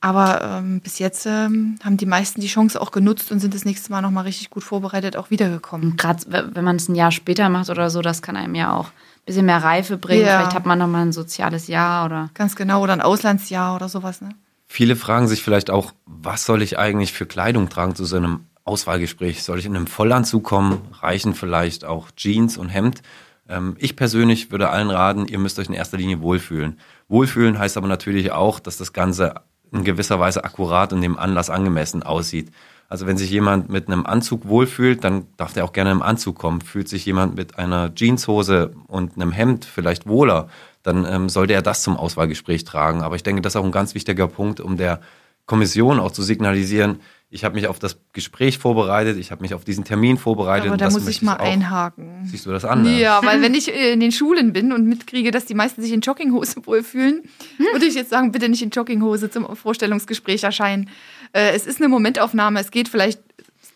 Aber 0.00 0.42
ähm, 0.42 0.80
bis 0.80 1.00
jetzt 1.00 1.26
ähm, 1.26 1.76
haben 1.82 1.96
die 1.96 2.06
meisten 2.06 2.40
die 2.40 2.46
Chance 2.46 2.80
auch 2.80 2.92
genutzt 2.92 3.32
und 3.32 3.40
sind 3.40 3.54
das 3.54 3.64
nächste 3.64 3.90
Mal 3.90 4.00
noch 4.00 4.12
mal 4.12 4.22
richtig 4.22 4.50
gut 4.50 4.62
vorbereitet 4.62 5.16
auch 5.16 5.30
wiedergekommen. 5.30 5.96
Gerade 5.96 6.22
wenn 6.54 6.64
man 6.64 6.76
es 6.76 6.88
ein 6.88 6.94
Jahr 6.94 7.10
später 7.10 7.48
macht 7.48 7.68
oder 7.68 7.90
so, 7.90 8.00
das 8.00 8.22
kann 8.22 8.36
einem 8.36 8.54
ja 8.54 8.76
auch 8.76 8.86
ein 8.86 9.24
bisschen 9.26 9.46
mehr 9.46 9.62
Reife 9.62 9.96
bringen. 9.98 10.26
Ja. 10.26 10.38
Vielleicht 10.38 10.54
hat 10.54 10.66
man 10.66 10.78
nochmal 10.78 11.02
ein 11.02 11.12
soziales 11.12 11.66
Jahr 11.66 12.06
oder. 12.06 12.30
Ganz 12.34 12.54
genau, 12.54 12.82
oder 12.82 12.92
ein 12.92 13.00
Auslandsjahr 13.00 13.74
oder 13.74 13.88
sowas. 13.88 14.20
Ne? 14.20 14.28
Viele 14.66 14.94
fragen 14.94 15.26
sich 15.26 15.42
vielleicht 15.42 15.70
auch, 15.70 15.92
was 16.06 16.44
soll 16.44 16.62
ich 16.62 16.78
eigentlich 16.78 17.12
für 17.12 17.26
Kleidung 17.26 17.68
tragen 17.68 17.96
zu 17.96 18.04
so 18.04 18.16
einem 18.16 18.44
Auswahlgespräch? 18.64 19.42
Soll 19.42 19.58
ich 19.58 19.66
in 19.66 19.74
einem 19.74 19.88
Vollanzug 19.88 20.44
kommen? 20.44 20.82
Reichen 21.00 21.34
vielleicht 21.34 21.84
auch 21.84 22.12
Jeans 22.14 22.56
und 22.56 22.68
Hemd? 22.68 23.02
Ähm, 23.48 23.76
ich 23.78 23.96
persönlich 23.96 24.52
würde 24.52 24.70
allen 24.70 24.90
raten, 24.90 25.26
ihr 25.26 25.38
müsst 25.38 25.58
euch 25.58 25.68
in 25.68 25.74
erster 25.74 25.96
Linie 25.96 26.20
wohlfühlen. 26.20 26.78
Wohlfühlen 27.08 27.58
heißt 27.58 27.76
aber 27.76 27.88
natürlich 27.88 28.30
auch, 28.30 28.60
dass 28.60 28.76
das 28.76 28.92
Ganze 28.92 29.42
in 29.72 29.84
gewisser 29.84 30.18
Weise 30.20 30.44
akkurat 30.44 30.92
und 30.92 31.00
dem 31.00 31.18
Anlass 31.18 31.50
angemessen 31.50 32.02
aussieht. 32.02 32.50
Also 32.88 33.06
wenn 33.06 33.18
sich 33.18 33.30
jemand 33.30 33.68
mit 33.68 33.88
einem 33.88 34.06
Anzug 34.06 34.48
wohlfühlt, 34.48 35.04
dann 35.04 35.26
darf 35.36 35.52
der 35.52 35.64
auch 35.64 35.74
gerne 35.74 35.90
im 35.90 36.00
Anzug 36.00 36.38
kommen. 36.38 36.62
Fühlt 36.62 36.88
sich 36.88 37.04
jemand 37.04 37.36
mit 37.36 37.58
einer 37.58 37.94
Jeanshose 37.94 38.72
und 38.86 39.16
einem 39.16 39.32
Hemd 39.32 39.66
vielleicht 39.66 40.06
wohler, 40.06 40.48
dann 40.82 41.04
ähm, 41.04 41.28
sollte 41.28 41.52
er 41.52 41.60
das 41.60 41.82
zum 41.82 41.98
Auswahlgespräch 41.98 42.64
tragen. 42.64 43.02
Aber 43.02 43.16
ich 43.16 43.22
denke, 43.22 43.42
das 43.42 43.52
ist 43.54 43.60
auch 43.60 43.64
ein 43.64 43.72
ganz 43.72 43.94
wichtiger 43.94 44.26
Punkt, 44.26 44.60
um 44.60 44.78
der 44.78 45.00
Kommission 45.44 46.00
auch 46.00 46.12
zu 46.12 46.22
signalisieren, 46.22 47.00
ich 47.30 47.44
habe 47.44 47.54
mich 47.54 47.66
auf 47.66 47.78
das 47.78 47.98
Gespräch 48.12 48.58
vorbereitet, 48.58 49.18
ich 49.18 49.30
habe 49.30 49.42
mich 49.42 49.52
auf 49.52 49.64
diesen 49.64 49.84
Termin 49.84 50.16
vorbereitet. 50.16 50.66
Aber 50.66 50.72
und 50.72 50.80
da 50.80 50.90
muss 50.90 51.06
ich 51.06 51.20
mal 51.20 51.36
auch. 51.36 51.44
einhaken. 51.44 52.24
Siehst 52.24 52.46
du 52.46 52.50
das 52.50 52.64
an? 52.64 52.82
ne? 52.82 52.98
Ja, 52.98 53.20
weil 53.22 53.42
wenn 53.42 53.54
ich 53.54 53.68
äh, 53.74 53.92
in 53.92 54.00
den 54.00 54.12
Schulen 54.12 54.52
bin 54.52 54.72
und 54.72 54.86
mitkriege, 54.86 55.30
dass 55.30 55.44
die 55.44 55.54
meisten 55.54 55.82
sich 55.82 55.92
in 55.92 56.00
Jogginghose 56.00 56.56
wohlfühlen, 56.66 57.22
würde 57.72 57.86
ich 57.86 57.94
jetzt 57.94 58.10
sagen, 58.10 58.32
bitte 58.32 58.48
nicht 58.48 58.62
in 58.62 58.70
Jogginghose 58.70 59.30
zum 59.30 59.54
Vorstellungsgespräch 59.54 60.42
erscheinen. 60.44 60.88
Äh, 61.32 61.54
Es 61.54 61.66
ist 61.66 61.80
eine 61.80 61.88
Momentaufnahme, 61.88 62.60
es 62.60 62.70
geht 62.70 62.88
vielleicht 62.88 63.20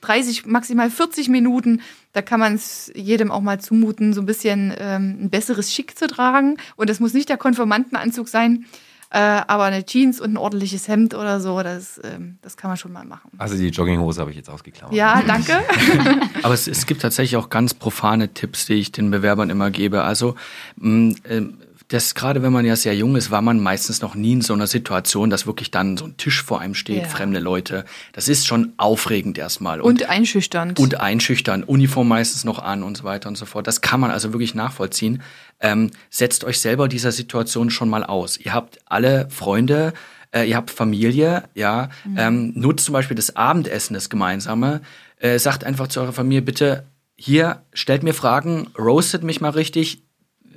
30, 0.01 0.47
maximal 0.47 0.91
40 0.91 1.29
Minuten. 1.29 1.81
Da 2.13 2.23
kann 2.23 2.41
man 2.41 2.55
es 2.55 2.91
jedem 2.95 3.31
auch 3.31 3.41
mal 3.41 3.61
zumuten, 3.61 4.13
so 4.15 4.21
ein 4.21 4.27
bisschen 4.27 4.73
ähm, 4.79 5.19
ein 5.23 5.31
besseres 5.31 5.73
Schick 5.73 5.99
zu 5.99 6.07
tragen. 6.07 6.57
Und 6.77 6.91
das 6.91 7.01
muss 7.01 7.15
nicht 7.15 7.29
der 7.29 7.37
Konformantenanzug 7.39 8.29
sein, 8.29 8.65
äh, 9.13 9.43
aber 9.47 9.65
eine 9.65 9.85
Jeans 9.85 10.21
und 10.21 10.33
ein 10.33 10.37
ordentliches 10.39 10.89
Hemd 10.89 11.15
oder 11.15 11.39
so, 11.39 11.63
das, 11.63 12.01
ähm, 12.03 12.39
das 12.41 12.57
kann 12.57 12.71
man 12.71 12.79
schon 12.79 12.93
mal 12.93 13.05
machen. 13.05 13.31
Also 13.37 13.59
die 13.59 13.69
Jogginghose 13.69 14.21
habe 14.21 14.31
ich 14.31 14.39
jetzt 14.39 14.49
ausgeklammert. 14.49 14.97
Ja, 14.97 15.23
danke. 15.27 15.53
Aber 16.43 16.55
es, 16.55 16.67
es 16.67 16.87
gibt 16.87 17.03
tatsächlich 17.03 17.37
auch 17.37 17.51
ganz 17.51 17.75
profane 17.75 18.33
Tipps, 18.33 18.65
die 18.65 18.75
ich 18.75 18.91
den 18.91 19.11
Bewerbern 19.11 19.51
immer 19.51 19.71
gebe. 19.71 20.03
Also 20.03 20.35
mh, 20.77 21.17
ähm, 21.29 21.59
das 21.93 22.15
gerade 22.15 22.43
wenn 22.43 22.53
man 22.53 22.65
ja 22.65 22.75
sehr 22.77 22.95
jung 22.95 23.17
ist, 23.17 23.31
war 23.31 23.43
man 23.43 23.61
meistens 23.61 24.01
noch 24.03 24.15
nie 24.15 24.33
in 24.33 24.41
so 24.41 24.55
einer 24.55 24.67
Situation, 24.67 25.31
dass 25.31 25.47
wirklich 25.47 25.71
dann 25.71 25.97
so 25.97 26.07
ein 26.07 26.17
Tisch 26.17 26.43
vor 26.43 26.61
einem 26.61 26.75
steht, 26.75 27.03
Ja. 27.03 27.09
fremde 27.09 27.39
Leute. 27.41 27.85
Das 28.13 28.29
ist 28.29 28.47
schon 28.47 28.73
aufregend 28.77 29.39
erstmal. 29.39 29.81
Und 29.81 30.09
einschüchternd. 30.09 30.79
und 30.79 31.01
einschüchtern, 31.01 31.65
Uniform 31.65 32.09
meistens 32.09 32.45
noch 32.45 32.59
an 32.61 32.83
und 32.83 32.97
so 32.97 33.05
weiter 33.05 33.29
und 33.29 33.37
so 33.37 33.45
fort. 33.47 33.67
Das 33.67 33.81
kann 33.81 34.01
man 34.01 34.11
also 34.11 34.33
wirklich 34.33 34.55
nachvollziehen. 34.55 35.23
Ähm, 35.61 35.91
setzt 36.11 36.45
euch 36.45 36.61
selber 36.61 36.89
dieser 36.89 37.13
Situation 37.13 37.71
schon 37.71 37.89
mal 37.89 38.05
aus. 38.05 38.39
Ihr 38.39 38.53
habt 38.55 38.79
alle 38.87 39.29
Freunde, 39.31 39.93
äh, 40.35 40.49
ihr 40.49 40.57
habt 40.57 40.71
Familie, 40.71 41.45
ja. 41.55 41.91
Ähm, 42.17 42.53
nutzt 42.55 42.87
zum 42.87 42.95
Beispiel 42.95 43.15
das 43.17 43.37
Abendessen, 43.37 43.95
das 43.95 44.09
gemeinsame. 44.09 44.81
Äh, 45.19 45.39
sagt 45.39 45.63
einfach 45.65 45.89
zu 45.89 46.01
eurer 46.01 46.13
Familie, 46.13 46.43
bitte 46.43 46.85
hier, 47.17 47.63
stellt 47.73 48.03
mir 48.03 48.15
Fragen, 48.15 48.69
roastet 48.79 49.23
mich 49.23 49.41
mal 49.41 49.51
richtig, 49.51 50.03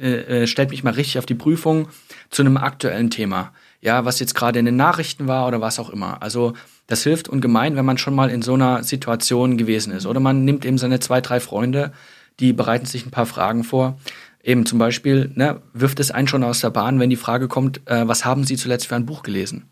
äh, 0.02 0.44
äh, 0.44 0.48
stellt 0.48 0.70
mich 0.70 0.84
mal 0.84 0.94
richtig 0.94 1.20
auf 1.20 1.25
die 1.25 1.36
Prüfung 1.36 1.88
zu 2.30 2.42
einem 2.42 2.58
aktuellen 2.58 3.10
Thema. 3.10 3.52
Ja, 3.82 4.06
was 4.06 4.20
jetzt 4.20 4.36
gerade 4.36 4.60
in 4.60 4.66
den 4.66 4.75
Nachrichten 4.75 5.28
war 5.28 5.48
oder 5.48 5.62
was 5.62 5.80
auch 5.80 5.90
immer. 5.90 6.22
Also 6.22 6.54
das 6.88 7.04
hilft 7.04 7.30
ungemein, 7.30 7.75
wenn 7.75 7.86
man 7.86 7.98
schon 7.98 8.16
mal 8.16 8.30
in 8.30 8.42
so 8.42 8.54
einer 8.54 8.84
Situation 8.84 9.58
gewesen 9.58 9.92
ist. 9.94 10.06
Oder 10.06 10.20
man 10.20 10.46
nimmt 10.46 10.66
eben 10.66 10.78
seine 10.78 11.00
zwei, 11.00 11.22
drei 11.22 11.40
Freunde, 11.40 11.92
die 12.40 12.54
bereiten 12.54 12.86
sich 12.86 13.06
ein 13.06 13.12
paar 13.12 13.25
Fragen 13.25 13.64
vor. 13.64 13.98
Eben 14.44 14.66
zum 14.68 14.78
Beispiel, 14.78 15.32
ne, 15.34 15.62
wirft 15.74 16.00
es 16.00 16.12
einen 16.12 16.28
schon 16.28 16.44
aus 16.44 16.60
der 16.60 16.70
Bahn, 16.70 17.00
wenn 17.00 17.10
die 17.10 17.16
Frage 17.16 17.48
kommt, 17.48 17.82
äh, 17.90 18.08
was 18.08 18.25
haben 18.25 18.44
Sie 18.44 18.58
zuletzt 18.58 18.88
für 18.88 18.96
ein 18.96 19.08
Buch 19.08 19.24
gelesen? 19.24 19.66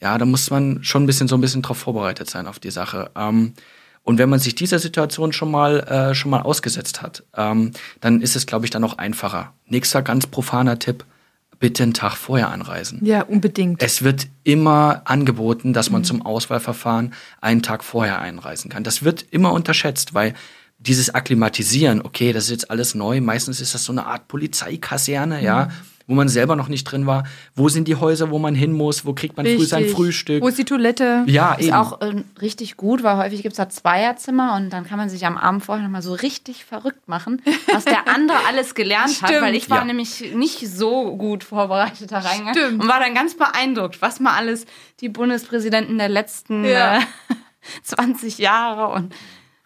Ja, 0.00 0.16
da 0.18 0.24
muss 0.24 0.50
man 0.50 0.84
schon 0.84 1.02
ein 1.02 1.06
bisschen 1.06 1.26
so 1.26 1.36
ein 1.36 1.40
bisschen 1.40 1.62
drauf 1.62 1.78
vorbereitet 1.78 2.30
sein 2.30 2.46
auf 2.46 2.60
die 2.60 2.70
Sache. 2.70 3.10
Ähm, 3.16 3.54
und 4.04 4.18
wenn 4.18 4.28
man 4.28 4.38
sich 4.38 4.54
dieser 4.54 4.78
Situation 4.78 5.32
schon 5.32 5.50
mal 5.50 5.80
äh, 5.80 6.14
schon 6.14 6.30
mal 6.30 6.42
ausgesetzt 6.42 7.02
hat, 7.02 7.24
ähm, 7.36 7.72
dann 8.00 8.20
ist 8.20 8.36
es, 8.36 8.46
glaube 8.46 8.66
ich, 8.66 8.70
dann 8.70 8.82
noch 8.82 8.98
einfacher. 8.98 9.54
Nächster 9.66 10.02
ganz 10.02 10.26
profaner 10.26 10.78
Tipp: 10.78 11.04
Bitte 11.58 11.82
einen 11.82 11.94
Tag 11.94 12.16
vorher 12.16 12.50
anreisen. 12.50 13.04
ja, 13.04 13.22
unbedingt. 13.22 13.82
Es 13.82 14.02
wird 14.02 14.28
immer 14.44 15.02
angeboten, 15.06 15.72
dass 15.72 15.90
man 15.90 16.04
zum 16.04 16.24
Auswahlverfahren 16.24 17.14
einen 17.40 17.62
Tag 17.62 17.82
vorher 17.82 18.20
einreisen 18.20 18.70
kann. 18.70 18.84
Das 18.84 19.02
wird 19.02 19.24
immer 19.30 19.52
unterschätzt, 19.52 20.12
weil 20.12 20.34
dieses 20.78 21.14
Akklimatisieren, 21.14 22.02
okay, 22.02 22.32
das 22.34 22.44
ist 22.44 22.50
jetzt 22.50 22.70
alles 22.70 22.94
neu, 22.94 23.22
meistens 23.22 23.60
ist 23.60 23.74
das 23.74 23.84
so 23.84 23.92
eine 23.92 24.04
Art 24.04 24.28
Polizeikaserne, 24.28 25.42
ja, 25.42 25.70
wo 26.06 26.14
man 26.14 26.28
selber 26.28 26.54
noch 26.56 26.68
nicht 26.68 26.84
drin 26.84 27.06
war. 27.06 27.24
Wo 27.54 27.68
sind 27.68 27.88
die 27.88 27.96
Häuser, 27.96 28.30
wo 28.30 28.38
man 28.38 28.54
hin 28.54 28.72
muss? 28.72 29.06
Wo 29.06 29.12
kriegt 29.14 29.36
man 29.36 29.46
früh 29.46 29.64
sein 29.64 29.80
Richtig. 29.84 29.96
Frühstück? 29.96 30.42
Wo 30.42 30.48
ist 30.48 30.58
die 30.58 30.64
Toilette? 30.64 31.24
ja, 31.26 31.54
Ist 31.54 31.66
eben. 31.68 31.74
auch 31.76 32.00
äh, 32.02 32.14
richtig 32.40 32.76
gut, 32.76 33.02
weil 33.02 33.16
häufig 33.16 33.42
gibt 33.42 33.52
es 33.52 33.56
da 33.56 33.68
Zweierzimmer 33.68 34.54
und 34.56 34.70
dann 34.70 34.84
kann 34.84 34.98
man 34.98 35.08
sich 35.08 35.24
am 35.26 35.36
Abend 35.36 35.64
vorher 35.64 35.82
nochmal 35.84 36.02
so 36.02 36.12
richtig 36.14 36.64
verrückt 36.64 37.08
machen, 37.08 37.40
was 37.72 37.84
der 37.84 38.06
andere 38.08 38.38
alles 38.48 38.74
gelernt 38.74 39.22
hat, 39.22 39.40
weil 39.42 39.54
ich 39.54 39.70
war 39.70 39.78
Ja. 39.78 39.84
nämlich 39.84 40.34
nicht 40.34 40.68
so 40.68 41.16
gut 41.16 41.42
vorbereitet 41.44 42.12
da 42.12 42.18
reingegangen 42.18 42.54
Stimmt. 42.54 42.82
und 42.82 42.88
war 42.88 43.00
dann 43.00 43.14
ganz 43.14 43.36
beeindruckt, 43.36 44.02
was 44.02 44.20
mal 44.20 44.34
alles 44.34 44.66
die 45.00 45.08
Bundespräsidenten 45.08 45.96
der 45.98 46.08
letzten 46.08 46.64
Ja. 46.64 46.98
äh, 46.98 47.00
20 47.82 48.38
Jahre 48.38 48.92
und 48.94 49.14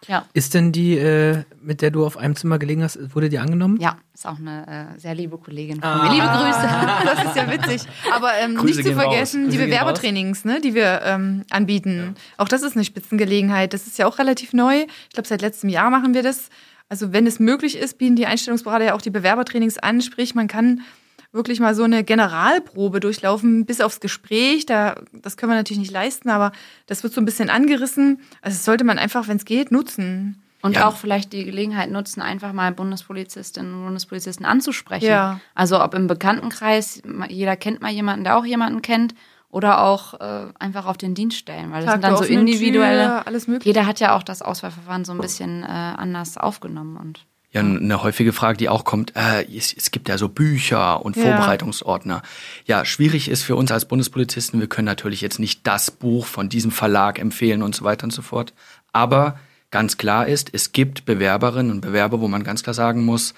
ja, 0.07 0.25
Ist 0.33 0.53
denn 0.53 0.71
die, 0.71 0.97
äh, 0.97 1.43
mit 1.61 1.81
der 1.81 1.91
du 1.91 2.05
auf 2.05 2.17
einem 2.17 2.35
Zimmer 2.35 2.57
gelegen 2.57 2.83
hast, 2.83 3.13
wurde 3.13 3.29
die 3.29 3.39
angenommen? 3.39 3.77
ja, 3.81 3.97
ist 4.13 4.25
auch 4.25 4.37
eine 4.37 4.93
äh, 4.95 4.99
sehr 4.99 5.13
liebe 5.13 5.37
Kollegin 5.37 5.81
von 5.81 6.03
mir. 6.03 6.11
Liebe 6.11 6.25
Grüße. 6.25 6.69
Das 7.03 7.25
ist 7.25 7.35
ja 7.35 7.51
witzig. 7.51 7.81
Aber 8.13 8.33
ähm, 8.39 8.53
nicht 8.63 8.83
zu 8.83 8.89
raus. 8.93 9.03
vergessen, 9.03 9.49
die 9.49 9.57
Bewerbertrainings, 9.57 10.45
ne, 10.45 10.61
die 10.61 10.73
wir 10.73 11.01
ähm, 11.03 11.43
anbieten. 11.49 12.15
Auch 12.37 12.47
das 12.47 12.61
ist 12.61 12.75
eine 12.75 12.85
Spitzengelegenheit. 12.85 13.73
Das 13.73 13.87
ist 13.87 13.97
ja 13.97 14.07
auch 14.07 14.19
relativ 14.19 14.53
neu. 14.53 14.85
Ich 15.07 15.13
glaube, 15.13 15.27
seit 15.27 15.41
letztem 15.41 15.69
Jahr 15.69 15.89
machen 15.89 16.13
wir 16.13 16.23
das. 16.23 16.49
Also 16.87 17.13
wenn 17.13 17.27
es 17.27 17.39
möglich 17.39 17.77
ist, 17.77 17.97
bieten 17.97 18.15
die 18.15 18.25
Einstellungsberater 18.25 18.85
ja 18.85 18.93
auch 18.95 19.01
die 19.01 19.11
Bewerbertrainings 19.11 19.77
an. 19.77 20.01
Sprich, 20.01 20.33
man 20.33 20.47
kann 20.47 20.81
wirklich 21.31 21.59
mal 21.59 21.75
so 21.75 21.83
eine 21.83 22.03
Generalprobe 22.03 22.99
durchlaufen 22.99 23.65
bis 23.65 23.81
aufs 23.81 23.99
Gespräch. 23.99 24.65
Da, 24.65 24.95
das 25.13 25.37
können 25.37 25.51
wir 25.51 25.55
natürlich 25.57 25.79
nicht 25.79 25.91
leisten, 25.91 26.29
aber 26.29 26.51
das 26.87 27.03
wird 27.03 27.13
so 27.13 27.21
ein 27.21 27.25
bisschen 27.25 27.49
angerissen. 27.49 28.19
Also 28.41 28.55
das 28.55 28.65
sollte 28.65 28.83
man 28.83 28.97
einfach, 28.97 29.27
wenn 29.27 29.37
es 29.37 29.45
geht, 29.45 29.71
nutzen. 29.71 30.41
Und 30.61 30.75
Ja. 30.75 30.87
auch 30.87 30.97
vielleicht 30.97 31.31
die 31.31 31.45
Gelegenheit 31.45 31.89
nutzen, 31.89 32.21
einfach 32.21 32.51
mal 32.51 32.73
Bundespolizistinnen 32.73 33.73
und 33.73 33.85
Bundespolizisten 33.85 34.45
anzusprechen. 34.45 35.05
Ja. 35.05 35.39
Also 35.55 35.81
ob 35.81 35.93
im 35.93 36.07
Bekanntenkreis, 36.07 37.01
jeder 37.29 37.55
kennt 37.55 37.81
mal 37.81 37.91
jemanden, 37.91 38.25
der 38.25 38.37
auch 38.37 38.45
jemanden 38.45 38.81
kennt, 38.81 39.13
oder 39.51 39.83
auch 39.83 40.13
äh, 40.19 40.47
einfach 40.59 40.85
auf 40.85 40.97
den 40.97 41.15
Dienst 41.15 41.37
stellen, 41.37 41.71
weil 41.71 41.83
das 41.83 41.93
Tag 41.93 41.93
sind 41.93 42.03
dann 42.03 42.17
so 42.17 42.23
individuelle. 42.23 43.23
Tür. 43.25 43.59
Jeder 43.63 43.85
hat 43.87 43.99
ja 43.99 44.15
auch 44.15 44.23
das 44.23 44.41
Auswahlverfahren 44.41 45.05
so 45.05 45.11
ein 45.11 45.17
bisschen 45.19 45.63
äh, 45.63 45.67
anders 45.67 46.37
aufgenommen 46.37 46.97
und 46.97 47.25
Ja, 47.51 47.61
eine 47.61 48.03
häufige 48.03 48.31
Frage, 48.31 48.57
die 48.59 48.69
auch 48.69 48.83
kommt, 48.83 49.15
äh, 49.15 49.43
es, 49.55 49.73
es 49.73 49.89
gibt 49.89 50.07
ja 50.07 50.19
so 50.19 50.29
Bücher 50.29 51.03
und 51.03 51.15
Ja. 51.17 51.23
Vorbereitungsordner. 51.23 52.21
Ja, 52.65 52.85
schwierig 52.85 53.27
ist 53.27 53.41
für 53.41 53.55
uns 53.55 53.71
als 53.71 53.85
Bundespolizisten, 53.85 54.59
wir 54.59 54.67
können 54.67 54.85
natürlich 54.85 55.21
jetzt 55.21 55.39
nicht 55.39 55.65
das 55.65 55.89
Buch 55.89 56.27
von 56.27 56.47
diesem 56.49 56.69
Verlag 56.69 57.17
empfehlen 57.17 57.63
und 57.63 57.73
so 57.73 57.83
weiter 57.83 58.03
und 58.03 58.11
so 58.11 58.21
fort. 58.21 58.53
Aber 58.93 59.39
ganz 59.71 59.97
klar 59.97 60.27
ist, 60.27 60.49
es 60.53 60.73
gibt 60.73 61.05
Bewerberinnen 61.05 61.71
und 61.71 61.81
Bewerber, 61.81 62.21
wo 62.21 62.27
man 62.27 62.43
ganz 62.43 62.61
klar 62.61 62.75
sagen 62.75 63.03
muss, 63.03 63.33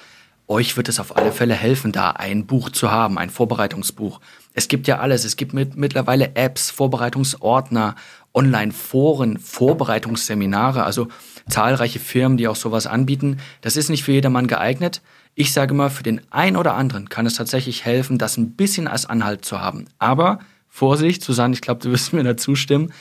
euch 0.47 0.75
wird 0.75 0.89
es 0.89 0.99
auf 0.99 1.15
alle 1.15 1.31
Fälle 1.31 1.53
helfen, 1.53 1.93
da 1.93 2.11
ein 2.11 2.45
Buch 2.45 2.69
zu 2.69 2.91
haben, 2.91 3.17
ein 3.17 3.29
Vorbereitungsbuch. 3.29 4.19
Es 4.53 4.67
gibt 4.67 4.87
ja 4.87 4.99
alles. 4.99 5.23
Es 5.23 5.37
gibt 5.37 5.53
mit, 5.53 5.77
mittlerweile 5.77 6.35
Apps, 6.35 6.69
Vorbereitungsordner, 6.71 7.95
Online-Foren, 8.33 9.37
Vorbereitungsseminare, 9.37 10.83
also 10.83 11.07
zahlreiche 11.49 11.99
Firmen, 11.99 12.37
die 12.37 12.47
auch 12.47 12.55
sowas 12.55 12.87
anbieten. 12.87 13.37
Das 13.61 13.77
ist 13.77 13.89
nicht 13.89 14.03
für 14.03 14.11
jedermann 14.11 14.47
geeignet. 14.47 15.01
Ich 15.35 15.53
sage 15.53 15.73
mal, 15.73 15.89
für 15.89 16.03
den 16.03 16.21
einen 16.29 16.57
oder 16.57 16.75
anderen 16.75 17.09
kann 17.09 17.25
es 17.25 17.35
tatsächlich 17.35 17.85
helfen, 17.85 18.17
das 18.17 18.37
ein 18.37 18.51
bisschen 18.51 18.87
als 18.87 19.05
Anhalt 19.05 19.45
zu 19.45 19.61
haben. 19.61 19.85
Aber 19.99 20.39
Vorsicht, 20.67 21.23
Susanne, 21.23 21.53
ich 21.53 21.61
glaube, 21.61 21.81
du 21.81 21.91
wirst 21.91 22.13
mir 22.13 22.23
da 22.23 22.37
zustimmen. 22.37 22.93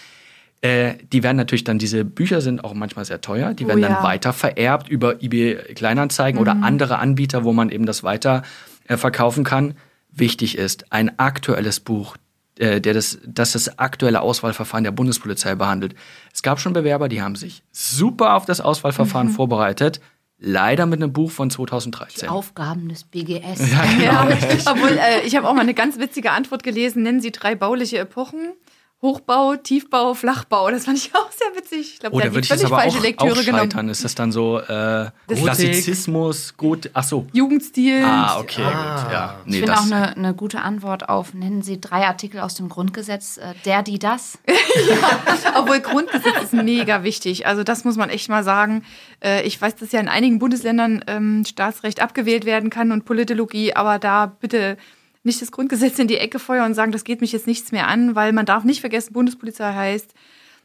Äh, 0.62 0.94
die 1.12 1.22
werden 1.22 1.38
natürlich 1.38 1.64
dann, 1.64 1.78
diese 1.78 2.04
Bücher 2.04 2.42
sind 2.42 2.62
auch 2.64 2.74
manchmal 2.74 3.06
sehr 3.06 3.22
teuer, 3.22 3.54
die 3.54 3.64
Oh 3.64 3.68
werden 3.68 3.80
dann 3.80 3.92
ja. 3.92 4.02
weiter 4.02 4.34
vererbt 4.34 4.90
über 4.90 5.22
eBay 5.22 5.56
Kleinanzeigen 5.74 6.38
oder 6.38 6.56
andere 6.62 6.98
Anbieter, 6.98 7.44
wo 7.44 7.54
man 7.54 7.70
eben 7.70 7.86
das 7.86 8.02
weiter 8.02 8.42
äh, 8.86 8.98
verkaufen 8.98 9.42
kann. 9.42 9.74
Wichtig 10.12 10.58
ist, 10.58 10.92
ein 10.92 11.18
aktuelles 11.18 11.80
Buch, 11.80 12.16
äh, 12.60 12.80
der 12.80 12.92
das, 12.94 13.18
das 13.26 13.52
das 13.52 13.78
aktuelle 13.78 14.20
Auswahlverfahren 14.20 14.84
der 14.84 14.90
Bundespolizei 14.90 15.54
behandelt. 15.54 15.94
Es 16.34 16.42
gab 16.42 16.60
schon 16.60 16.74
Bewerber, 16.74 17.08
die 17.08 17.22
haben 17.22 17.34
sich 17.34 17.62
super 17.72 18.34
auf 18.34 18.44
das 18.44 18.60
Auswahlverfahren 18.60 19.30
vorbereitet, 19.30 20.00
leider 20.38 20.84
mit 20.84 21.02
einem 21.02 21.12
Buch 21.12 21.30
von 21.30 21.50
2013. 21.50 22.28
Aufgaben 22.28 22.90
des 22.90 23.04
BGS. 23.04 23.60
Ja, 24.02 24.28
obwohl 24.66 24.90
äh, 24.90 25.26
ich 25.26 25.36
habe 25.36 25.48
auch 25.48 25.54
mal 25.54 25.62
eine 25.62 25.74
ganz 25.74 25.98
witzige 25.98 26.32
Antwort 26.32 26.62
gelesen. 26.62 27.02
Nennen 27.02 27.20
Sie 27.20 27.32
drei 27.32 27.54
bauliche 27.54 27.98
Epochen. 27.98 28.52
Hochbau, 29.02 29.56
Tiefbau, 29.56 30.12
Flachbau. 30.12 30.70
Das 30.70 30.84
fand 30.84 30.98
ich 30.98 31.14
auch 31.14 31.30
sehr 31.32 31.56
witzig. 31.56 31.94
Ich 31.94 31.98
glaube, 32.00 32.16
Oh, 32.16 32.18
da 32.18 32.26
hat 32.26 32.32
würde 32.34 32.42
die 32.42 32.44
ich 32.46 32.50
jetzt 32.50 32.60
völlig 32.60 32.72
aber 32.72 32.82
falsche 32.82 32.98
auch, 32.98 33.02
Lektüre 33.02 33.32
auch 33.32 33.44
genommen. 33.44 33.60
scheitern. 33.70 33.88
Ist 33.88 34.04
das 34.04 34.14
dann 34.14 34.30
so 34.30 34.58
äh, 34.58 34.66
Das- 34.68 35.38
Klassizismus, 35.42 36.56
gut, 36.56 36.90
ach 36.92 37.04
so. 37.04 37.26
Jugendstil. 37.32 38.04
Ah, 38.04 38.38
okay, 38.38 38.62
gut, 38.62 39.12
ja. 39.12 39.36
Ich 39.46 39.50
Nee, 39.52 39.56
finde 39.60 39.72
das, 39.72 39.80
auch 39.80 39.86
eine, 39.86 40.16
eine 40.16 40.34
gute 40.34 40.60
Antwort 40.60 41.08
auf, 41.08 41.32
nennen 41.32 41.62
Sie 41.62 41.80
drei 41.80 42.06
Artikel 42.06 42.40
aus 42.40 42.54
dem 42.56 42.68
Grundgesetz, 42.68 43.38
äh, 43.38 43.54
der, 43.64 43.82
die, 43.82 43.98
das. 43.98 44.38
Obwohl 45.58 45.80
Grundgesetz 45.80 46.42
ist 46.42 46.52
mega 46.52 47.02
wichtig. 47.02 47.46
Also 47.46 47.64
das 47.64 47.84
muss 47.84 47.96
man 47.96 48.10
echt 48.10 48.28
mal 48.28 48.44
sagen. 48.44 48.84
Äh, 49.24 49.42
Ich 49.46 49.60
weiß, 49.60 49.76
dass 49.76 49.92
ja 49.92 50.00
in 50.00 50.08
einigen 50.08 50.38
Bundesländern 50.38 51.02
ähm, 51.06 51.44
Staatsrecht 51.46 52.00
abgewählt 52.02 52.44
werden 52.44 52.68
kann 52.70 52.92
und 52.92 53.04
Politologie, 53.06 53.74
aber 53.74 53.98
da 53.98 54.26
bitte 54.26 54.76
nicht 55.22 55.42
das 55.42 55.52
Grundgesetz 55.52 55.98
in 55.98 56.08
die 56.08 56.18
Ecke 56.18 56.38
feuern 56.38 56.66
und 56.66 56.74
sagen, 56.74 56.92
das 56.92 57.04
geht 57.04 57.20
mich 57.20 57.32
jetzt 57.32 57.46
nichts 57.46 57.72
mehr 57.72 57.88
an, 57.88 58.14
weil 58.14 58.32
man 58.32 58.46
darf 58.46 58.64
nicht 58.64 58.80
vergessen, 58.80 59.12
Bundespolizei 59.12 59.72
heißt, 59.72 60.14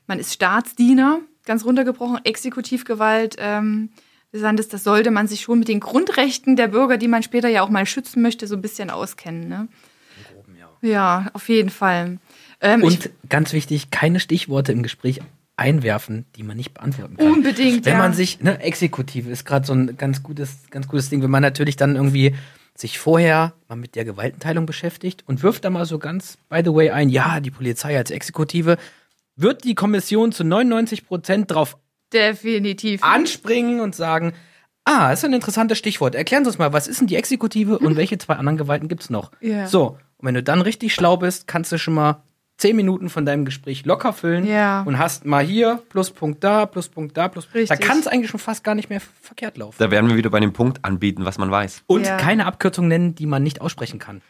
man 0.07 0.19
ist 0.19 0.33
Staatsdiener, 0.33 1.19
ganz 1.45 1.65
runtergebrochen, 1.65 2.19
Exekutivgewalt. 2.23 3.35
Ähm, 3.39 3.89
des 4.35 4.41
Landes, 4.41 4.67
das 4.67 4.83
sollte 4.83 5.11
man 5.11 5.27
sich 5.27 5.41
schon 5.41 5.59
mit 5.59 5.67
den 5.67 5.79
Grundrechten 5.79 6.55
der 6.55 6.67
Bürger, 6.67 6.97
die 6.97 7.07
man 7.07 7.23
später 7.23 7.47
ja 7.47 7.61
auch 7.61 7.69
mal 7.69 7.85
schützen 7.85 8.21
möchte, 8.21 8.47
so 8.47 8.55
ein 8.55 8.61
bisschen 8.61 8.89
auskennen. 8.89 9.47
Ne? 9.47 9.67
Ja, 10.81 11.29
auf 11.33 11.49
jeden 11.49 11.69
Fall. 11.69 12.19
Ähm, 12.61 12.83
Und 12.83 13.09
ganz 13.29 13.53
wichtig, 13.53 13.89
keine 13.91 14.19
Stichworte 14.19 14.71
im 14.71 14.83
Gespräch 14.83 15.21
einwerfen, 15.57 16.25
die 16.35 16.43
man 16.43 16.57
nicht 16.57 16.73
beantworten 16.73 17.15
kann. 17.17 17.31
Unbedingt, 17.31 17.85
Wenn 17.85 17.93
ja. 17.93 17.99
man 17.99 18.13
sich, 18.13 18.41
ne, 18.41 18.59
Exekutive 18.61 19.29
ist 19.29 19.45
gerade 19.45 19.65
so 19.65 19.73
ein 19.73 19.95
ganz 19.97 20.21
gutes, 20.21 20.69
ganz 20.69 20.87
gutes 20.87 21.09
Ding, 21.09 21.23
wenn 21.23 21.31
man 21.31 21.41
natürlich 21.41 21.77
dann 21.77 21.95
irgendwie 21.95 22.35
sich 22.77 22.99
vorher 22.99 23.53
mal 23.67 23.75
mit 23.75 23.95
der 23.95 24.05
Gewaltenteilung 24.05 24.65
beschäftigt 24.65 25.23
und 25.27 25.43
wirft 25.43 25.63
da 25.63 25.69
mal 25.69 25.85
so 25.85 25.97
ganz, 25.97 26.37
by 26.49 26.61
the 26.63 26.73
way, 26.73 26.89
ein, 26.89 27.09
ja, 27.09 27.39
die 27.39 27.51
Polizei 27.51 27.97
als 27.97 28.11
Exekutive, 28.11 28.77
wird 29.35 29.63
die 29.63 29.75
Kommission 29.75 30.31
zu 30.31 30.43
99 30.43 31.07
Prozent 31.07 31.51
drauf 31.51 31.77
Definitiv. 32.11 33.03
anspringen 33.03 33.79
und 33.79 33.95
sagen, 33.95 34.33
ah, 34.83 35.11
ist 35.11 35.25
ein 35.25 35.33
interessantes 35.33 35.77
Stichwort. 35.77 36.15
Erklären 36.15 36.43
Sie 36.43 36.49
uns 36.49 36.57
mal, 36.57 36.73
was 36.73 36.87
ist 36.87 36.99
denn 36.99 37.07
die 37.07 37.15
Exekutive 37.15 37.79
und 37.79 37.95
welche 37.95 38.17
zwei 38.17 38.35
anderen 38.35 38.57
Gewalten 38.57 38.87
gibt's 38.87 39.09
noch? 39.09 39.31
Ja. 39.41 39.67
So, 39.67 39.97
und 40.17 40.27
wenn 40.27 40.35
du 40.35 40.43
dann 40.43 40.61
richtig 40.61 40.93
schlau 40.93 41.17
bist, 41.17 41.47
kannst 41.47 41.71
du 41.71 41.77
schon 41.77 41.93
mal 41.93 42.23
zehn 42.57 42.75
Minuten 42.75 43.09
von 43.09 43.25
deinem 43.25 43.43
Gespräch 43.45 43.85
locker 43.85 44.13
füllen 44.13 44.45
Ja. 44.47 44.83
und 44.83 44.97
hast 44.97 45.25
mal 45.25 45.43
hier 45.45 45.81
Pluspunkt 45.89 46.43
da, 46.43 46.65
Pluspunkt 46.65 47.17
da, 47.17 47.27
Pluspunkt. 47.27 47.55
Da 47.69 47.73
Richtig. 47.73 47.87
kann 47.87 47.99
es 47.99 48.07
eigentlich 48.07 48.29
schon 48.31 48.39
fast 48.39 48.63
gar 48.63 48.75
nicht 48.75 48.89
mehr 48.89 49.01
verkehrt 49.21 49.57
laufen. 49.57 49.75
Da 49.79 49.91
werden 49.91 50.09
wir 50.09 50.15
wieder 50.17 50.29
bei 50.29 50.39
dem 50.39 50.53
Punkt 50.53 50.83
anbieten, 50.85 51.25
was 51.25 51.37
man 51.37 51.51
weiß. 51.51 51.83
Und 51.87 52.05
Ja. 52.05 52.17
keine 52.17 52.45
Abkürzung 52.45 52.87
nennen, 52.87 53.13
die 53.15 53.25
man 53.25 53.43
nicht 53.43 53.59
aussprechen 53.61 53.99
kann. 53.99 54.21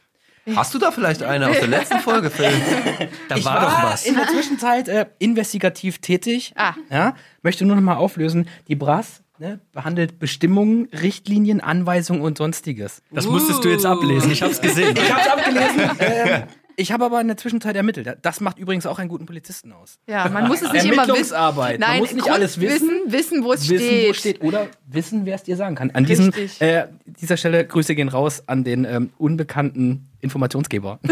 Hast 0.56 0.76
du 0.76 0.78
da 0.80 0.92
vielleicht 0.92 1.24
eine 1.24 1.50
aus 1.50 1.58
der 1.60 1.68
letzten 1.68 2.00
Folge, 2.00 2.30
Phil? 2.30 2.46
Da 3.30 3.36
Ich 3.36 3.46
war 3.46 3.62
doch 3.62 3.84
was. 3.92 4.06
in 4.06 4.16
der 4.16 4.28
Zwischenzeit 4.28 4.88
äh, 4.88 5.08
investigativ 5.18 6.00
tätig. 6.00 6.54
Ah. 6.56 6.74
Ja, 6.92 7.16
möchte 7.42 7.66
nur 7.66 7.76
noch 7.76 7.82
mal 7.82 7.96
auflösen. 7.96 8.48
Die 8.68 8.76
BRAS 8.76 9.24
ne, 9.40 9.60
behandelt 9.72 10.20
Bestimmungen, 10.20 10.88
Richtlinien, 10.94 11.62
Anweisungen 11.62 12.22
und 12.22 12.38
sonstiges. 12.38 13.02
Das 13.12 13.26
musstest 13.26 13.64
du 13.64 13.70
jetzt 13.70 13.88
ablesen. 13.88 14.30
Ich 14.32 14.44
hab's 14.44 14.62
gesehen. 14.62 14.96
Ich 14.96 15.12
habe 15.12 15.22
es 15.22 15.28
abgelesen. 15.28 15.90
ähm, 16.00 16.44
ich 16.78 16.92
habe 16.92 17.06
aber 17.06 17.22
in 17.22 17.28
der 17.28 17.38
Zwischenzeit 17.38 17.76
ermittelt. 17.76 18.18
Das 18.22 18.42
macht 18.42 18.58
übrigens 18.60 18.86
auch 18.86 19.00
einen 19.00 19.10
guten 19.10 19.26
Polizisten 19.26 19.72
aus. 19.72 19.98
Ja, 20.08 20.28
man 20.30 20.48
muss 20.48 20.62
es 20.62 20.72
nicht 20.74 20.84
immer 20.86 20.92
wissen. 20.94 21.00
Ermittlungsarbeit. 21.00 21.80
Man 21.80 21.90
Nein, 21.90 22.00
muss 22.00 22.12
nicht 22.14 22.24
Grund- 22.24 22.36
alles 22.36 22.60
wissen. 22.60 22.88
Wissen, 22.90 23.12
wissen 23.12 23.44
wo 23.44 23.54
es 23.54 23.70
Wissen, 23.70 23.86
steht. 23.86 24.10
wo 24.10 24.14
steht. 24.14 24.42
Oder 24.44 24.68
wissen, 24.88 25.26
wer 25.26 25.36
es 25.36 25.44
dir 25.44 25.56
sagen 25.58 25.76
kann. 25.76 25.92
An 25.92 26.06
diesem, 26.06 26.26
Richtig. 26.30 26.62
äh, 26.62 26.88
dieser 27.06 27.38
Stelle 27.38 27.66
Grüße 27.66 27.96
gehen 27.96 28.10
raus 28.10 28.44
an 28.48 28.64
den 28.64 28.86
ähm, 28.86 29.10
unbekannten 29.18 30.08
Informationsgeber. 30.22 31.00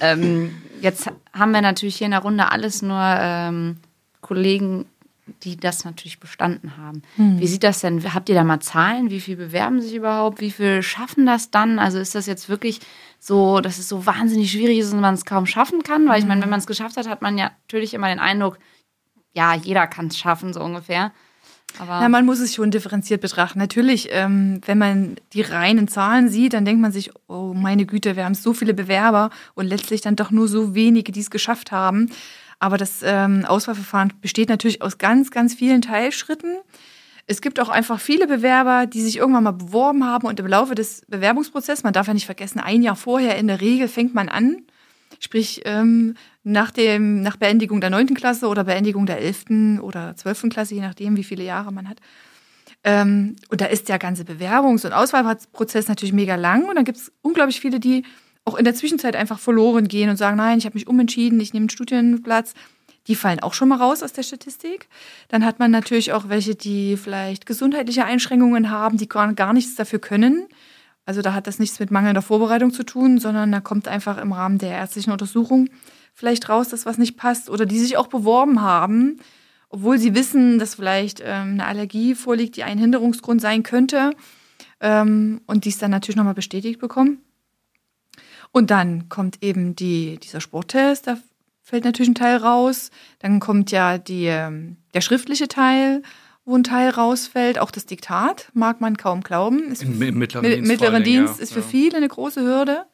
Ähm, 0.00 0.54
jetzt 0.80 1.10
haben 1.32 1.52
wir 1.52 1.60
natürlich 1.62 1.96
hier 1.96 2.04
in 2.06 2.10
der 2.10 2.20
Runde 2.20 2.50
alles 2.50 2.82
nur 2.82 3.00
ähm, 3.00 3.76
Kollegen, 4.20 4.86
die 5.42 5.56
das 5.56 5.84
natürlich 5.84 6.20
bestanden 6.20 6.76
haben. 6.76 7.02
Wie 7.16 7.46
sieht 7.48 7.64
das 7.64 7.80
denn? 7.80 8.14
Habt 8.14 8.28
ihr 8.28 8.34
da 8.36 8.44
mal 8.44 8.60
Zahlen? 8.60 9.10
Wie 9.10 9.20
viel 9.20 9.36
bewerben 9.36 9.80
sich 9.80 9.94
überhaupt? 9.94 10.40
Wie 10.40 10.52
viel 10.52 10.82
schaffen 10.82 11.26
das 11.26 11.50
dann? 11.50 11.78
Also 11.80 11.98
ist 11.98 12.14
das 12.14 12.26
jetzt 12.26 12.48
wirklich 12.48 12.80
so, 13.18 13.60
dass 13.60 13.78
es 13.78 13.88
so 13.88 14.06
wahnsinnig 14.06 14.52
schwierig 14.52 14.78
ist 14.78 14.92
und 14.92 15.00
man 15.00 15.14
es 15.14 15.24
kaum 15.24 15.46
schaffen 15.46 15.82
kann? 15.82 16.08
Weil 16.08 16.20
ich 16.20 16.26
meine, 16.26 16.42
wenn 16.42 16.50
man 16.50 16.60
es 16.60 16.66
geschafft 16.66 16.96
hat, 16.96 17.08
hat 17.08 17.22
man 17.22 17.38
ja 17.38 17.50
natürlich 17.64 17.94
immer 17.94 18.08
den 18.08 18.18
Eindruck, 18.18 18.58
ja, 19.32 19.54
jeder 19.54 19.86
kann 19.86 20.06
es 20.06 20.18
schaffen, 20.18 20.52
so 20.52 20.60
ungefähr. 20.60 21.12
Aber 21.78 22.00
Ja, 22.00 22.08
man 22.08 22.24
muss 22.24 22.40
es 22.40 22.54
schon 22.54 22.70
differenziert 22.70 23.20
betrachten. 23.20 23.58
Natürlich, 23.58 24.08
ähm, 24.12 24.60
wenn 24.64 24.78
man 24.78 25.16
die 25.32 25.42
reinen 25.42 25.88
Zahlen 25.88 26.28
sieht, 26.28 26.54
dann 26.54 26.64
denkt 26.64 26.80
man 26.80 26.92
sich, 26.92 27.10
oh 27.28 27.52
meine 27.54 27.84
Güte, 27.84 28.16
wir 28.16 28.24
haben 28.24 28.34
so 28.34 28.54
viele 28.54 28.72
Bewerber 28.72 29.30
und 29.54 29.66
letztlich 29.66 30.00
dann 30.00 30.16
doch 30.16 30.30
nur 30.30 30.48
so 30.48 30.74
wenige, 30.74 31.12
die 31.12 31.20
es 31.20 31.30
geschafft 31.30 31.72
haben. 31.72 32.10
Aber 32.58 32.78
das 32.78 33.00
ähm, 33.02 33.44
Auswahlverfahren 33.44 34.14
besteht 34.22 34.48
natürlich 34.48 34.80
aus 34.80 34.96
ganz, 34.96 35.30
ganz 35.30 35.54
vielen 35.54 35.82
Teilschritten. 35.82 36.56
Es 37.26 37.40
gibt 37.40 37.58
auch 37.58 37.68
einfach 37.68 37.98
viele 37.98 38.28
Bewerber, 38.28 38.86
die 38.86 39.00
sich 39.00 39.16
irgendwann 39.16 39.44
mal 39.44 39.52
beworben 39.52 40.04
haben 40.04 40.28
und 40.28 40.38
im 40.38 40.46
Laufe 40.46 40.76
des 40.76 41.02
Bewerbungsprozesses, 41.08 41.82
man 41.82 41.92
darf 41.92 42.06
ja 42.06 42.14
nicht 42.14 42.26
vergessen, 42.26 42.60
ein 42.60 42.82
Jahr 42.82 42.94
vorher 42.94 43.36
in 43.36 43.48
der 43.48 43.60
Regel 43.60 43.88
fängt 43.88 44.14
man 44.14 44.28
an, 44.28 44.62
sprich 45.18 45.62
ähm, 45.64 46.14
nach, 46.44 46.70
dem, 46.70 47.22
nach 47.22 47.36
Beendigung 47.36 47.80
der 47.80 47.90
9. 47.90 48.14
Klasse 48.14 48.46
oder 48.46 48.62
Beendigung 48.64 49.06
der 49.06 49.18
11. 49.20 49.80
oder 49.80 50.14
12. 50.14 50.50
Klasse, 50.50 50.76
je 50.76 50.80
nachdem, 50.80 51.16
wie 51.16 51.24
viele 51.24 51.42
Jahre 51.42 51.72
man 51.72 51.88
hat. 51.88 51.98
Ähm, 52.84 53.34
und 53.50 53.60
da 53.60 53.66
ist 53.66 53.88
der 53.88 53.98
ganze 53.98 54.22
Bewerbungs- 54.22 54.86
und 54.86 54.92
Auswahlprozess 54.92 55.88
natürlich 55.88 56.12
mega 56.12 56.36
lang 56.36 56.68
und 56.68 56.76
dann 56.76 56.84
gibt 56.84 56.98
es 56.98 57.12
unglaublich 57.22 57.60
viele, 57.60 57.80
die 57.80 58.04
auch 58.44 58.54
in 58.54 58.64
der 58.64 58.76
Zwischenzeit 58.76 59.16
einfach 59.16 59.40
verloren 59.40 59.88
gehen 59.88 60.08
und 60.08 60.16
sagen, 60.16 60.36
nein, 60.36 60.58
ich 60.58 60.66
habe 60.66 60.74
mich 60.74 60.86
umentschieden, 60.86 61.40
ich 61.40 61.52
nehme 61.52 61.64
einen 61.64 61.70
Studienplatz. 61.70 62.54
Die 63.08 63.14
fallen 63.14 63.40
auch 63.40 63.54
schon 63.54 63.68
mal 63.68 63.78
raus 63.78 64.02
aus 64.02 64.12
der 64.12 64.22
Statistik. 64.22 64.88
Dann 65.28 65.44
hat 65.44 65.58
man 65.58 65.70
natürlich 65.70 66.12
auch 66.12 66.28
welche, 66.28 66.54
die 66.54 66.96
vielleicht 66.96 67.46
gesundheitliche 67.46 68.04
Einschränkungen 68.04 68.70
haben, 68.70 68.98
die 68.98 69.08
gar, 69.08 69.52
nichts 69.52 69.74
dafür 69.76 69.98
können. 69.98 70.46
Also 71.04 71.22
da 71.22 71.32
hat 71.34 71.46
das 71.46 71.58
nichts 71.58 71.78
mit 71.78 71.90
mangelnder 71.90 72.22
Vorbereitung 72.22 72.72
zu 72.72 72.82
tun, 72.82 73.18
sondern 73.18 73.52
da 73.52 73.60
kommt 73.60 73.86
einfach 73.86 74.18
im 74.18 74.32
Rahmen 74.32 74.58
der 74.58 74.70
ärztlichen 74.70 75.12
Untersuchung 75.12 75.68
vielleicht 76.14 76.48
raus, 76.48 76.68
dass 76.68 76.86
was 76.86 76.98
nicht 76.98 77.16
passt 77.16 77.48
oder 77.50 77.66
die 77.66 77.78
sich 77.78 77.96
auch 77.96 78.08
beworben 78.08 78.62
haben, 78.62 79.20
obwohl 79.68 79.98
sie 79.98 80.14
wissen, 80.14 80.58
dass 80.58 80.76
vielleicht 80.76 81.20
ähm, 81.20 81.52
eine 81.52 81.66
Allergie 81.66 82.14
vorliegt, 82.14 82.56
die 82.56 82.64
ein 82.64 82.78
Hinderungsgrund 82.78 83.40
sein 83.40 83.62
könnte 83.62 84.12
ähm, 84.80 85.42
und 85.46 85.64
dies 85.64 85.78
dann 85.78 85.90
natürlich 85.90 86.16
nochmal 86.16 86.34
bestätigt 86.34 86.80
bekommen. 86.80 87.20
Und 88.50 88.70
dann 88.70 89.08
kommt 89.08 89.42
eben 89.42 89.76
die, 89.76 90.18
dieser 90.18 90.40
Sporttest, 90.40 91.08
fällt 91.68 91.84
natürlich 91.84 92.10
ein 92.10 92.14
Teil 92.14 92.36
raus. 92.36 92.90
Dann 93.18 93.40
kommt 93.40 93.72
ja 93.72 93.98
die, 93.98 94.26
ähm, 94.26 94.76
der 94.94 95.00
schriftliche 95.00 95.48
Teil, 95.48 96.02
wo 96.44 96.56
ein 96.56 96.62
Teil 96.62 96.90
rausfällt. 96.90 97.58
Auch 97.58 97.72
das 97.72 97.86
Diktat, 97.86 98.50
mag 98.54 98.80
man 98.80 98.96
kaum 98.96 99.20
glauben. 99.22 99.72
Ist 99.72 99.82
Im, 99.82 100.00
im 100.00 100.16
mittleren 100.18 100.46
Mi- 100.46 100.54
Dienst. 100.54 100.68
mittleren 100.70 101.02
Dienst 101.02 101.36
ja. 101.38 101.42
ist 101.42 101.52
für 101.52 101.60
Ja. 101.60 101.66
viele 101.66 101.96
eine 101.96 102.06
große 102.08 102.40
Hürde. 102.40 102.86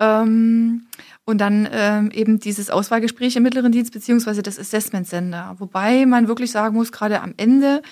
Ähm, 0.00 0.86
und 1.24 1.38
dann 1.38 1.68
ähm, 1.70 2.10
eben 2.10 2.40
dieses 2.40 2.70
Auswahlgespräch 2.70 3.36
im 3.36 3.42
mittleren 3.42 3.72
Dienst 3.72 3.92
beziehungsweise 3.92 4.42
das 4.42 4.58
Assessment 4.58 5.06
Center. 5.06 5.54
Wobei 5.58 6.06
man 6.06 6.28
wirklich 6.28 6.50
sagen 6.50 6.74
muss, 6.76 6.92
gerade 6.92 7.20
am 7.20 7.34
Ende, 7.36 7.82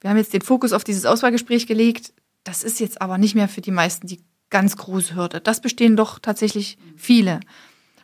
wir 0.00 0.10
haben 0.10 0.16
jetzt 0.16 0.32
den 0.32 0.40
Fokus 0.42 0.72
auf 0.72 0.82
dieses 0.82 1.04
Auswahlgespräch 1.04 1.66
gelegt, 1.66 2.14
das 2.44 2.64
ist 2.64 2.80
jetzt 2.80 3.00
aber 3.02 3.18
nicht 3.18 3.34
mehr 3.34 3.48
für 3.48 3.60
die 3.60 3.70
meisten 3.70 4.06
die 4.06 4.20
ganz 4.50 4.76
große 4.76 5.14
Hürde. 5.14 5.40
Das 5.40 5.60
bestehen 5.60 5.94
doch 5.94 6.18
tatsächlich 6.18 6.78
viele. 6.96 7.40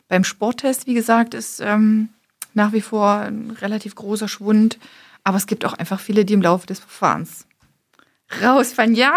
Beim 0.09 0.25
Sporttest, 0.25 0.87
wie 0.87 0.95
gesagt, 0.95 1.35
ist 1.35 1.61
ähm, 1.61 2.09
nach 2.55 2.73
wie 2.73 2.81
vor 2.81 3.21
ein 3.21 3.51
relativ 3.51 3.95
großer 3.95 4.29
Schwund. 4.29 4.79
Aber 5.25 5.37
es 5.37 5.47
gibt 5.47 5.65
auch 5.65 5.75
einfach 5.75 6.01
viele, 6.01 6.25
die 6.25 6.35
im 6.35 6.43
Laufe 6.43 6.67
des 6.67 6.81
Verfahrens 6.81 7.47
rausfallen. 8.43 8.95
Ja, 8.95 9.15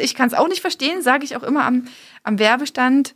ich 0.00 0.14
kann 0.14 0.28
es 0.28 0.34
auch 0.34 0.48
nicht 0.48 0.60
verstehen, 0.60 1.02
sage 1.02 1.24
ich 1.24 1.36
auch 1.36 1.42
immer 1.42 1.64
am, 1.64 1.84
am 2.22 2.38
Werbestand. 2.38 3.14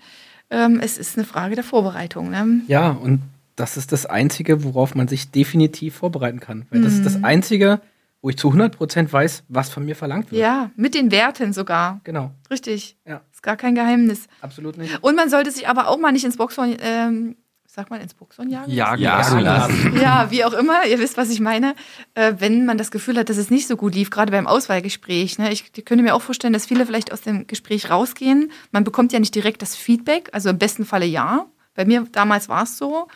Ähm, 0.50 0.80
es 0.80 0.98
ist 0.98 1.16
eine 1.16 1.26
Frage 1.26 1.54
der 1.54 1.64
Vorbereitung. 1.64 2.30
Ne? 2.30 2.60
Ja, 2.68 2.90
und 2.90 3.22
das 3.56 3.76
ist 3.76 3.92
das 3.92 4.06
Einzige, 4.06 4.64
worauf 4.64 4.94
man 4.94 5.08
sich 5.08 5.30
definitiv 5.30 5.96
vorbereiten 5.96 6.40
kann. 6.40 6.66
Weil 6.70 6.82
das 6.82 6.94
ist 6.94 7.04
das 7.06 7.22
Einzige, 7.24 7.80
wo 8.22 8.30
ich 8.30 8.36
zu 8.36 8.50
100% 8.50 9.12
weiß, 9.12 9.44
was 9.48 9.68
von 9.68 9.84
mir 9.84 9.96
verlangt 9.96 10.30
wird. 10.30 10.40
Ja, 10.40 10.70
mit 10.76 10.94
den 10.94 11.10
Werten 11.10 11.52
sogar. 11.52 12.00
Genau. 12.04 12.30
Richtig. 12.50 12.96
Ja. 13.06 13.20
Ist 13.42 13.46
gar 13.46 13.56
kein 13.56 13.74
Geheimnis. 13.74 14.28
Absolut 14.40 14.78
nicht. 14.78 15.02
Und 15.02 15.16
man 15.16 15.28
sollte 15.28 15.50
sich 15.50 15.66
aber 15.66 15.88
auch 15.88 15.98
mal 15.98 16.12
nicht 16.12 16.24
ins 16.24 16.36
Boxhorn, 16.36 16.76
ähm, 16.80 17.34
sagt 17.66 17.90
man 17.90 18.00
ins 18.00 18.14
Boxhorn 18.14 18.48
jagen? 18.50 18.70
Jagen 18.70 19.02
Ja, 19.02 19.16
lassen. 19.16 19.40
lassen. 19.40 20.00
Ja, 20.00 20.30
wie 20.30 20.44
auch 20.44 20.52
immer, 20.52 20.86
ihr 20.86 21.00
wisst, 21.00 21.16
was 21.16 21.28
ich 21.28 21.40
meine. 21.40 21.74
Äh, 22.14 22.34
wenn 22.38 22.66
man 22.66 22.78
das 22.78 22.92
Gefühl 22.92 23.18
hat, 23.18 23.30
dass 23.30 23.38
es 23.38 23.50
nicht 23.50 23.66
so 23.66 23.76
gut 23.76 23.96
lief, 23.96 24.10
gerade 24.10 24.30
beim 24.30 24.46
Auswahlgespräch. 24.46 25.40
Ne? 25.40 25.50
Ich 25.52 25.72
könnte 25.84 26.04
mir 26.04 26.14
auch 26.14 26.22
vorstellen, 26.22 26.52
dass 26.52 26.66
viele 26.66 26.86
vielleicht 26.86 27.12
aus 27.12 27.22
dem 27.22 27.48
Gespräch 27.48 27.90
rausgehen. 27.90 28.52
Man 28.70 28.84
bekommt 28.84 29.12
ja 29.12 29.18
nicht 29.18 29.34
direkt 29.34 29.60
das 29.60 29.74
Feedback, 29.74 30.28
also 30.32 30.48
im 30.50 30.58
besten 30.58 30.84
Falle 30.84 31.06
ja. 31.06 31.46
Bei 31.74 31.84
mir 31.84 32.06
damals 32.12 32.48
war 32.48 32.62
es 32.62 32.78
so. 32.78 33.08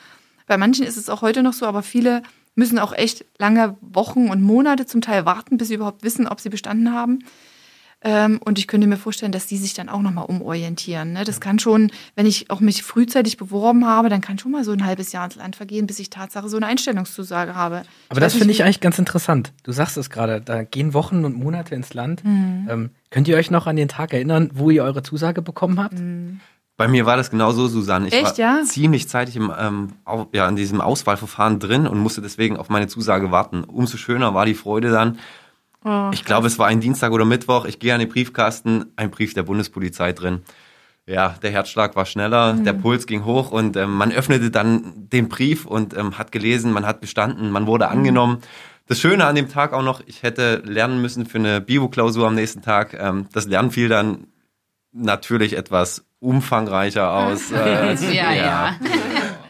Bei 0.49 0.57
manchen 0.57 0.85
ist 0.87 0.97
es 0.97 1.09
auch 1.09 1.23
heute 1.23 1.45
noch 1.45 1.53
so, 1.53 1.67
aber 1.67 1.85
viele 1.85 2.23
müssen 2.57 2.81
auch 2.81 2.93
echt 2.93 3.25
lange 3.39 3.77
Wochen 3.81 4.29
und 4.29 4.43
Monate 4.43 4.87
zum 4.87 5.03
Teil 5.03 5.25
warten, 5.25 5.57
bis 5.57 5.69
sie 5.69 5.75
überhaupt 5.75 6.03
wissen, 6.03 6.27
ob 6.27 6.41
sie 6.41 6.49
bestanden 6.49 6.93
haben. 6.93 7.21
Ähm, 8.03 8.39
und 8.45 8.59
ich 8.59 8.67
könnte 8.69 8.87
mir 8.87 8.99
vorstellen, 8.99 9.33
dass 9.33 9.47
die 9.47 9.57
sich 9.57 9.73
dann 9.75 9.89
auch 9.89 10.03
nochmal 10.03 10.27
umorientieren. 10.27 11.15
Ne? 11.15 11.25
Das 11.25 11.41
kann 11.41 11.59
schon, 11.59 11.91
wenn 12.15 12.27
ich 12.27 12.51
auch 12.51 12.61
mich 12.61 12.83
frühzeitig 12.83 13.37
beworben 13.39 13.87
habe, 13.87 14.09
dann 14.11 14.21
kann 14.21 14.39
schon 14.39 14.53
mal 14.53 14.65
so 14.65 14.73
ein 14.73 14.85
halbes 14.85 15.13
Jahr 15.13 15.25
ins 15.25 15.37
Land 15.37 15.57
vergehen, 15.57 15.87
bis 15.87 15.99
ich 15.99 16.11
Tatsache 16.11 16.49
so 16.49 16.57
eine 16.59 16.67
Einstellungszusage 16.67 17.55
habe. 17.55 17.83
Aber 18.11 18.21
das 18.21 18.35
weiß 18.35 18.39
finde 18.39 18.53
ich 18.53 18.63
eigentlich 18.63 18.81
ganz 18.81 18.99
interessant. 18.99 19.53
Du 19.63 19.73
sagst 19.73 19.97
es 19.97 20.11
gerade, 20.11 20.41
da 20.43 20.63
gehen 20.63 20.93
Wochen 20.95 21.25
und 21.25 21.37
Monate 21.37 21.75
ins 21.75 21.95
Land. 21.95 22.23
Mhm. 22.25 22.69
Ähm, 22.71 22.91
könnt 23.11 23.29
ihr 23.29 23.37
euch 23.37 23.51
noch 23.51 23.67
an 23.67 23.77
den 23.77 23.89
Tag 23.89 24.13
erinnern, 24.13 24.51
wo 24.53 24.71
ihr 24.71 24.85
eure 24.85 25.03
Zusage 25.03 25.41
bekommen 25.41 25.81
habt? 25.83 25.97
Bei 26.77 26.89
mir 26.89 27.07
war 27.07 27.17
das 27.17 27.31
genauso, 27.31 27.67
Susanne. 27.67 28.09
Ich 28.09 28.13
Echt, 28.13 28.25
war 28.25 28.39
ja? 28.39 28.63
ziemlich 28.65 29.09
zeitig 29.09 29.37
im, 29.37 29.51
ähm, 29.59 29.93
au- 30.05 30.27
ja, 30.33 30.47
in 30.47 30.57
diesem 30.57 30.83
Auswahlverfahren 30.83 31.59
drin 31.59 31.87
und 31.87 31.99
musste 31.99 32.21
deswegen 32.21 32.59
auf 32.59 32.69
meine 32.69 32.87
Zusage 32.89 33.31
warten. 33.31 33.65
Umso 33.65 33.97
schöner 33.97 34.35
war 34.35 34.45
die 34.45 34.55
Freude 34.55 34.91
dann. 34.91 35.19
Oh, 35.87 36.11
Ich 36.13 36.25
glaube, 36.25 36.49
es 36.49 36.59
war 36.59 36.67
ein 36.67 36.81
Dienstag 36.81 37.13
oder 37.13 37.25
Mittwoch. 37.25 37.65
Ich 37.65 37.79
gehe 37.79 37.95
an 37.95 38.01
den 38.01 38.09
Briefkasten, 38.09 38.87
ein 38.97 39.11
Brief 39.11 39.35
der 39.35 39.45
Bundespolizei 39.45 40.13
drin. 40.13 40.43
Ja, 41.07 41.37
der 41.41 41.53
Herzschlag 41.53 41.95
war 41.95 42.05
schneller, 42.05 42.55
der 42.55 42.73
Puls 42.73 43.07
ging 43.07 43.25
hoch 43.25 43.53
und 43.53 43.77
ähm, 43.77 43.95
man 43.95 44.11
öffnete 44.11 44.51
dann 44.51 45.09
den 45.09 45.29
Brief 45.29 45.65
und 45.65 45.97
ähm, 45.97 46.19
hat 46.19 46.33
gelesen, 46.33 46.73
man 46.73 46.85
hat 46.85 47.01
bestanden, 47.01 47.51
man 47.51 47.69
wurde 47.69 47.87
angenommen. 47.87 48.39
Das 48.89 48.99
Schöne 49.01 49.25
an 49.25 49.37
dem 49.37 49.49
Tag 49.49 49.73
auch 49.73 49.83
noch, 49.85 50.01
ich 50.07 50.25
hätte 50.25 50.63
lernen 50.65 51.01
müssen 51.01 51.25
für 51.27 51.39
eine 51.39 51.61
Bio-Klausur 51.61 52.27
am 52.27 52.35
nächsten 52.35 52.61
Tag. 52.63 52.95
Ähm, 52.95 53.29
das 53.33 53.47
Lernen 53.47 53.71
fiel 53.71 53.89
dann 53.89 54.27
natürlich 54.93 55.57
etwas 55.57 56.05
umfangreicher 56.19 57.13
aus. 57.13 57.51
Äh, 57.53 57.95
ja, 58.13 58.33
ja. 58.33 58.77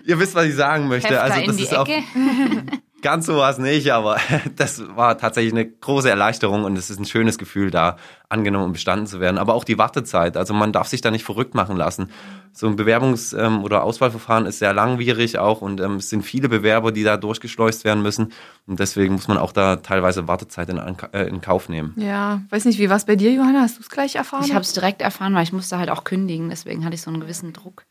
Ihr 0.04 0.18
wisst, 0.20 0.34
was 0.34 0.44
ich 0.44 0.54
sagen 0.54 0.88
möchte. 0.88 1.08
Hefter 1.08 1.22
also 1.22 1.46
das 1.46 1.58
ist 1.58 1.74
auch 1.74 1.88
Ecke. 1.88 2.02
Ganz 3.06 3.26
so 3.26 3.36
war 3.36 3.48
es 3.48 3.58
nicht, 3.58 3.92
aber 3.92 4.16
das 4.56 4.82
war 4.96 5.16
tatsächlich 5.16 5.52
eine 5.52 5.64
große 5.64 6.10
Erleichterung 6.10 6.64
und 6.64 6.76
es 6.76 6.90
ist 6.90 6.98
ein 6.98 7.04
schönes 7.04 7.38
Gefühl, 7.38 7.70
da 7.70 7.98
angenommen 8.28 8.64
und 8.64 8.72
bestanden 8.72 9.06
zu 9.06 9.20
werden. 9.20 9.38
Aber 9.38 9.54
auch 9.54 9.62
die 9.62 9.78
Wartezeit, 9.78 10.36
also 10.36 10.52
man 10.54 10.72
darf 10.72 10.88
sich 10.88 11.02
da 11.02 11.12
nicht 11.12 11.24
verrückt 11.24 11.54
machen 11.54 11.76
lassen. 11.76 12.10
So 12.52 12.66
ein 12.66 12.76
Bewerbungs- 12.76 13.32
ähm, 13.38 13.62
oder 13.62 13.84
Auswahlverfahren 13.84 14.44
ist 14.46 14.58
sehr 14.58 14.72
langwierig 14.72 15.38
auch 15.38 15.60
und 15.60 15.80
ähm, 15.80 15.98
es 15.98 16.10
sind 16.10 16.22
viele 16.22 16.48
Bewerber, 16.48 16.90
die 16.90 17.04
da 17.04 17.16
durchgeschleust 17.16 17.84
werden 17.84 18.02
müssen 18.02 18.32
und 18.66 18.80
deswegen 18.80 19.14
muss 19.14 19.28
man 19.28 19.38
auch 19.38 19.52
da 19.52 19.76
teilweise 19.76 20.26
Wartezeit 20.26 20.68
in, 20.68 20.78
äh, 20.78 21.28
in 21.28 21.40
Kauf 21.40 21.68
nehmen. 21.68 21.94
Ja, 21.96 22.42
weiß 22.50 22.64
nicht, 22.64 22.80
wie 22.80 22.90
war 22.90 22.96
es 22.96 23.04
bei 23.04 23.14
dir, 23.14 23.30
Johanna? 23.30 23.60
Hast 23.60 23.76
du 23.76 23.82
es 23.82 23.88
gleich 23.88 24.16
erfahren? 24.16 24.42
Ich 24.44 24.52
habe 24.52 24.62
es 24.62 24.72
direkt 24.72 25.00
erfahren, 25.00 25.32
weil 25.32 25.44
ich 25.44 25.52
musste 25.52 25.78
halt 25.78 25.90
auch 25.90 26.02
kündigen, 26.02 26.48
deswegen 26.48 26.84
hatte 26.84 26.96
ich 26.96 27.02
so 27.02 27.10
einen 27.12 27.20
gewissen 27.20 27.52
Druck. 27.52 27.84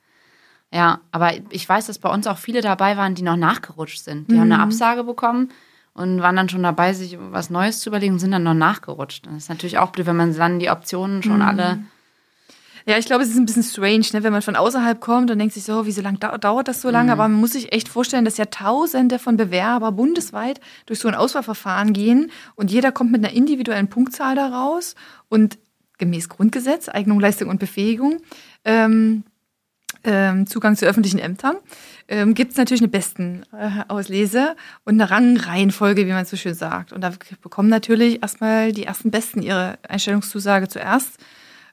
Ja, 0.75 0.99
aber 1.13 1.31
ich 1.51 1.69
weiß, 1.69 1.85
dass 1.85 1.99
bei 1.99 2.09
uns 2.09 2.27
auch 2.27 2.37
viele 2.37 2.59
dabei 2.59 2.97
waren, 2.97 3.15
die 3.15 3.21
noch 3.21 3.37
nachgerutscht 3.37 4.03
sind. 4.03 4.29
Die 4.29 4.37
haben 4.37 4.51
eine 4.51 4.61
Absage 4.61 5.05
bekommen 5.05 5.47
und 5.93 6.21
waren 6.21 6.35
dann 6.35 6.49
schon 6.49 6.63
dabei, 6.63 6.91
sich 6.91 7.17
was 7.17 7.49
Neues 7.49 7.79
zu 7.79 7.87
überlegen 7.87 8.15
und 8.15 8.19
sind 8.19 8.31
dann 8.31 8.43
noch 8.43 8.53
nachgerutscht. 8.53 9.25
Das 9.25 9.35
ist 9.35 9.49
natürlich 9.49 9.77
auch 9.77 9.91
blöd, 9.91 10.05
wenn 10.05 10.17
man 10.17 10.35
dann 10.35 10.59
die 10.59 10.69
Optionen 10.69 11.23
schon 11.23 11.41
alle. 11.41 11.79
Ja, 12.85 12.97
ich 12.97 13.05
glaube, 13.05 13.23
es 13.23 13.29
ist 13.29 13.37
ein 13.37 13.45
bisschen 13.45 13.63
strange, 13.63 14.05
ne? 14.11 14.23
wenn 14.23 14.33
man 14.33 14.41
von 14.41 14.57
außerhalb 14.57 14.99
kommt 14.99 15.31
und 15.31 15.39
denkt 15.39 15.53
sich 15.53 15.63
so, 15.63 15.85
wieso 15.85 16.01
lang 16.01 16.19
dauert 16.19 16.67
das 16.67 16.81
so 16.81 16.89
lange? 16.89 17.13
Aber 17.13 17.29
man 17.29 17.39
muss 17.39 17.53
sich 17.53 17.71
echt 17.71 17.87
vorstellen, 17.87 18.25
dass 18.25 18.35
ja 18.35 18.45
Tausende 18.45 19.17
von 19.17 19.37
Bewerber 19.37 19.93
bundesweit 19.93 20.59
durch 20.87 20.99
so 20.99 21.07
ein 21.07 21.15
Auswahlverfahren 21.15 21.93
gehen 21.93 22.31
und 22.55 22.69
jeder 22.69 22.91
kommt 22.91 23.13
mit 23.13 23.23
einer 23.23 23.33
individuellen 23.33 23.87
Punktzahl 23.87 24.35
daraus 24.35 24.95
und 25.29 25.57
gemäß 25.99 26.27
Grundgesetz, 26.27 26.89
Eignung, 26.89 27.21
Leistung 27.21 27.47
und 27.47 27.61
Befähigung, 27.61 28.17
ähm, 28.65 29.23
ähm, 30.03 30.47
Zugang 30.47 30.75
zu 30.75 30.85
öffentlichen 30.85 31.19
Ämtern, 31.19 31.55
ähm, 32.07 32.33
gibt 32.33 32.51
es 32.51 32.57
natürlich 32.57 32.81
eine 32.81 32.89
besten 32.89 33.43
äh, 33.51 33.83
Auslese 33.87 34.55
und 34.83 34.93
eine 34.95 35.09
Rangreihenfolge, 35.09 36.05
wie 36.05 36.11
man 36.11 36.25
so 36.25 36.37
schön 36.37 36.53
sagt. 36.53 36.93
Und 36.93 37.01
da 37.01 37.11
bekommen 37.41 37.69
natürlich 37.69 38.21
erstmal 38.21 38.71
die 38.71 38.85
ersten 38.85 39.11
Besten 39.11 39.41
ihre 39.41 39.77
Einstellungszusage 39.87 40.67
zuerst. 40.67 41.17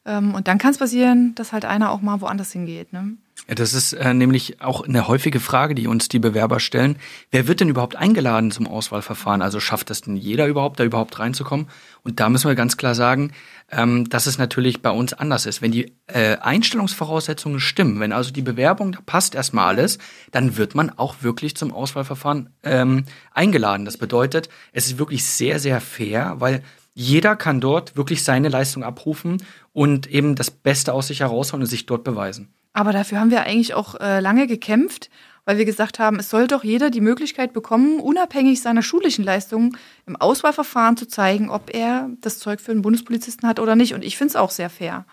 Ähm, 0.05 0.35
und 0.35 0.49
dann 0.49 0.59
kann 0.59 0.73
es 0.73 0.79
passieren, 0.79 1.35
dass 1.35 1.53
halt 1.53 1.65
einer 1.65 1.91
auch 1.91 2.01
mal 2.01 2.21
woanders 2.21 2.53
hingeht. 2.53 2.93
Ne? 2.93 3.17
Das 3.49 3.75
ist 3.75 3.93
äh, 3.93 4.15
nämlich 4.15 4.61
auch 4.61 4.83
eine 4.83 5.09
häufige 5.09 5.41
Frage, 5.41 5.75
die 5.75 5.89
uns 5.89 6.09
die 6.09 6.21
Bewerber 6.21 6.61
stellen. 6.61 6.97
Wer 7.33 7.49
wird 7.49 7.61
denn 7.61 7.69
überhaupt 7.69 7.97
eingeladen 7.97 8.53
zum 8.53 8.69
Auswahlverfahren? 8.69 9.43
Also 9.43 9.59
schafft 9.59 9.91
das 9.91 10.01
denn 10.01 10.17
jeder 10.17 10.47
überhaupt, 10.47 10.79
da 10.79 10.85
überhaupt 10.85 11.19
reinzukommen? 11.19 11.67
Und 12.05 12.21
da 12.21 12.29
müssen 12.29 12.47
wir 12.47 12.55
ganz 12.55 12.77
klar 12.77 12.95
sagen, 12.95 13.33
ähm, 13.73 14.09
dass 14.09 14.27
es 14.27 14.39
natürlich 14.39 14.81
bei 14.81 14.91
uns 14.91 15.13
anders 15.13 15.47
ist. 15.47 15.61
Wenn 15.61 15.73
die 15.73 15.93
äh, 16.07 16.37
Einstellungsvoraussetzungen 16.37 17.59
stimmen, 17.59 17.99
wenn 17.99 18.13
also 18.13 18.31
die 18.31 18.43
Bewerbung, 18.43 18.93
da 18.93 19.01
passt 19.05 19.35
erstmal 19.35 19.67
alles, 19.67 19.99
dann 20.31 20.57
wird 20.57 20.77
man 20.77 20.91
auch 20.97 21.17
wirklich 21.23 21.57
zum 21.57 21.73
Auswahlverfahren 21.73 22.51
ähm, 22.63 23.07
eingeladen. 23.33 23.85
Das 23.85 23.97
bedeutet, 23.97 24.51
es 24.73 24.87
ist 24.87 24.99
wirklich 24.99 25.25
sehr, 25.25 25.59
sehr 25.59 25.81
fair, 25.81 26.37
weil 26.39 26.63
jeder 26.95 27.35
kann 27.35 27.61
dort 27.61 27.97
wirklich 27.97 28.23
seine 28.23 28.51
Leistung 28.51 28.85
abrufen 28.85 29.43
und 29.73 30.07
eben 30.07 30.37
das 30.37 30.51
Beste 30.53 30.93
aus 30.93 31.09
sich 31.09 31.21
herausholen 31.21 31.63
und 31.63 31.69
sich 31.69 31.87
dort 31.87 32.05
beweisen. 32.05 32.53
Aber 32.73 32.93
dafür 32.93 33.21
haben 33.21 33.31
wir 33.31 33.43
eigentlich 33.43 33.75
auch 33.75 34.01
äh, 34.01 34.21
lange 34.21 34.47
gekämpft, 34.47 35.11
weil 35.45 35.59
wir 35.59 35.65
gesagt 35.65 35.99
haben, 35.99 36.19
es 36.19 36.31
soll 36.31 36.47
doch 36.47 36.65
jeder 36.65 36.91
die 36.91 37.01
Möglichkeit 37.01 37.53
bekommen, 37.53 38.01
unabhängig 38.01 38.63
seiner 38.63 38.83
schulischen 38.83 39.25
Leistungen 39.25 39.77
im 40.07 40.17
Auswahlverfahren 40.17 40.97
zu 40.97 41.07
zeigen, 41.07 41.51
ob 41.51 41.75
er 41.75 42.11
das 42.21 42.39
Zeug 42.39 42.61
für 42.61 42.73
einen 42.73 42.83
Bundespolizisten 42.83 43.49
hat 43.49 43.59
oder 43.59 43.75
nicht. 43.75 43.95
Und 43.95 44.05
ich 44.05 44.17
finde 44.17 44.31
es 44.31 44.37
auch 44.37 44.51
sehr 44.51 44.71
fair. 44.71 45.05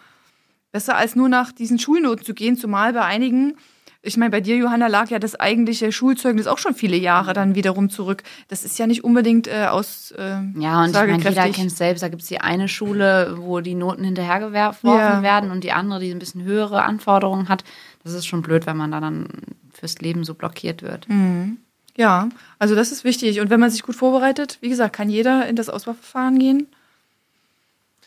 Besser 0.71 0.95
als 0.95 1.15
nur 1.15 1.29
nach 1.29 1.51
diesen 1.51 1.79
Schulnoten 1.79 2.23
zu 2.23 2.33
gehen, 2.33 2.55
zumal 2.55 2.93
bei 2.93 3.01
einigen 3.01 3.57
ich 4.01 4.15
meine, 4.15 4.31
bei 4.31 4.39
dir, 4.39 4.55
Johanna, 4.55 4.87
lag 4.87 5.09
ja 5.09 5.19
das 5.19 5.35
eigentliche 5.35 5.91
Schulzeugnis 5.91 6.47
auch 6.47 6.57
schon 6.57 6.73
viele 6.73 6.95
Jahre 6.95 7.33
dann 7.33 7.55
wiederum 7.55 7.89
zurück. 7.89 8.23
Das 8.47 8.63
ist 8.63 8.79
ja 8.79 8.87
nicht 8.87 9.03
unbedingt 9.03 9.47
äh, 9.47 9.65
aus. 9.65 10.11
Äh, 10.11 10.39
ja, 10.57 10.83
und 10.83 10.89
ich 10.89 10.93
meine, 10.93 11.17
jeder 11.17 11.49
kennt 11.49 11.71
es 11.71 11.77
selbst. 11.77 12.01
Da 12.01 12.07
gibt 12.07 12.21
es 12.21 12.29
die 12.29 12.39
eine 12.39 12.69
Schule, 12.69 13.35
wo 13.37 13.59
die 13.59 13.75
Noten 13.75 14.05
hinterhergeworfen 14.05 14.89
ja. 14.89 15.21
werden 15.21 15.51
und 15.51 15.65
die 15.65 15.73
andere, 15.73 15.99
die 15.99 16.11
ein 16.11 16.19
bisschen 16.19 16.43
höhere 16.43 16.83
Anforderungen 16.83 17.49
hat. 17.49 17.65
Das 18.03 18.13
ist 18.13 18.25
schon 18.25 18.41
blöd, 18.41 18.65
wenn 18.65 18.77
man 18.77 18.91
da 18.91 19.01
dann 19.01 19.27
fürs 19.73 19.99
Leben 19.99 20.23
so 20.23 20.33
blockiert 20.33 20.81
wird. 20.81 21.09
Mhm. 21.09 21.57
Ja, 21.97 22.29
also 22.57 22.75
das 22.75 22.93
ist 22.93 23.03
wichtig. 23.03 23.41
Und 23.41 23.49
wenn 23.49 23.59
man 23.59 23.69
sich 23.69 23.83
gut 23.83 23.95
vorbereitet, 23.95 24.59
wie 24.61 24.69
gesagt, 24.69 24.95
kann 24.95 25.09
jeder 25.09 25.47
in 25.47 25.57
das 25.57 25.67
Auswahlverfahren 25.67 26.39
gehen. 26.39 26.67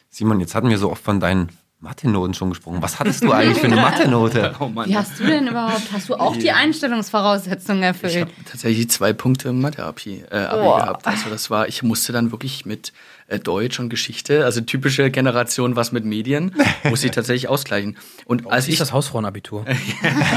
Simon, 0.08 0.40
jetzt 0.40 0.54
hatten 0.54 0.70
wir 0.70 0.78
so 0.78 0.90
oft 0.90 1.04
von 1.04 1.20
deinen 1.20 1.50
Mathe-Noten 1.82 2.32
schon 2.32 2.50
gesprochen. 2.50 2.80
Was 2.80 3.00
hattest 3.00 3.24
du 3.24 3.32
eigentlich 3.32 3.58
für 3.58 3.66
eine 3.66 3.76
Mathe-Note? 3.80 4.54
Oh 4.62 4.70
Wie 4.84 4.96
hast 4.96 5.18
du 5.18 5.24
denn 5.24 5.48
überhaupt? 5.48 5.92
Hast 5.92 6.08
du 6.08 6.14
auch 6.14 6.36
die 6.36 6.52
Einstellungsvoraussetzungen 6.52 7.82
erfüllt? 7.82 8.12
Ich 8.14 8.20
habe 8.20 8.30
tatsächlich 8.48 8.88
zwei 8.90 9.12
Punkte 9.12 9.48
im 9.48 9.60
Mathe-Abi 9.60 10.24
äh, 10.30 10.46
oh. 10.52 10.76
gehabt. 10.76 11.06
Also 11.06 11.30
das 11.30 11.50
war, 11.50 11.66
ich 11.66 11.82
musste 11.82 12.12
dann 12.12 12.30
wirklich 12.30 12.64
mit 12.64 12.92
äh, 13.26 13.40
Deutsch 13.40 13.80
und 13.80 13.88
Geschichte, 13.88 14.44
also 14.44 14.60
typische 14.60 15.10
Generation, 15.10 15.74
was 15.74 15.90
mit 15.90 16.04
Medien, 16.04 16.54
muss 16.84 17.02
ich 17.02 17.10
tatsächlich 17.10 17.48
ausgleichen. 17.48 17.96
Und 18.26 18.50
als 18.50 18.68
ich 18.68 18.78
das 18.78 18.92
Hausfrauenabitur. 18.92 19.64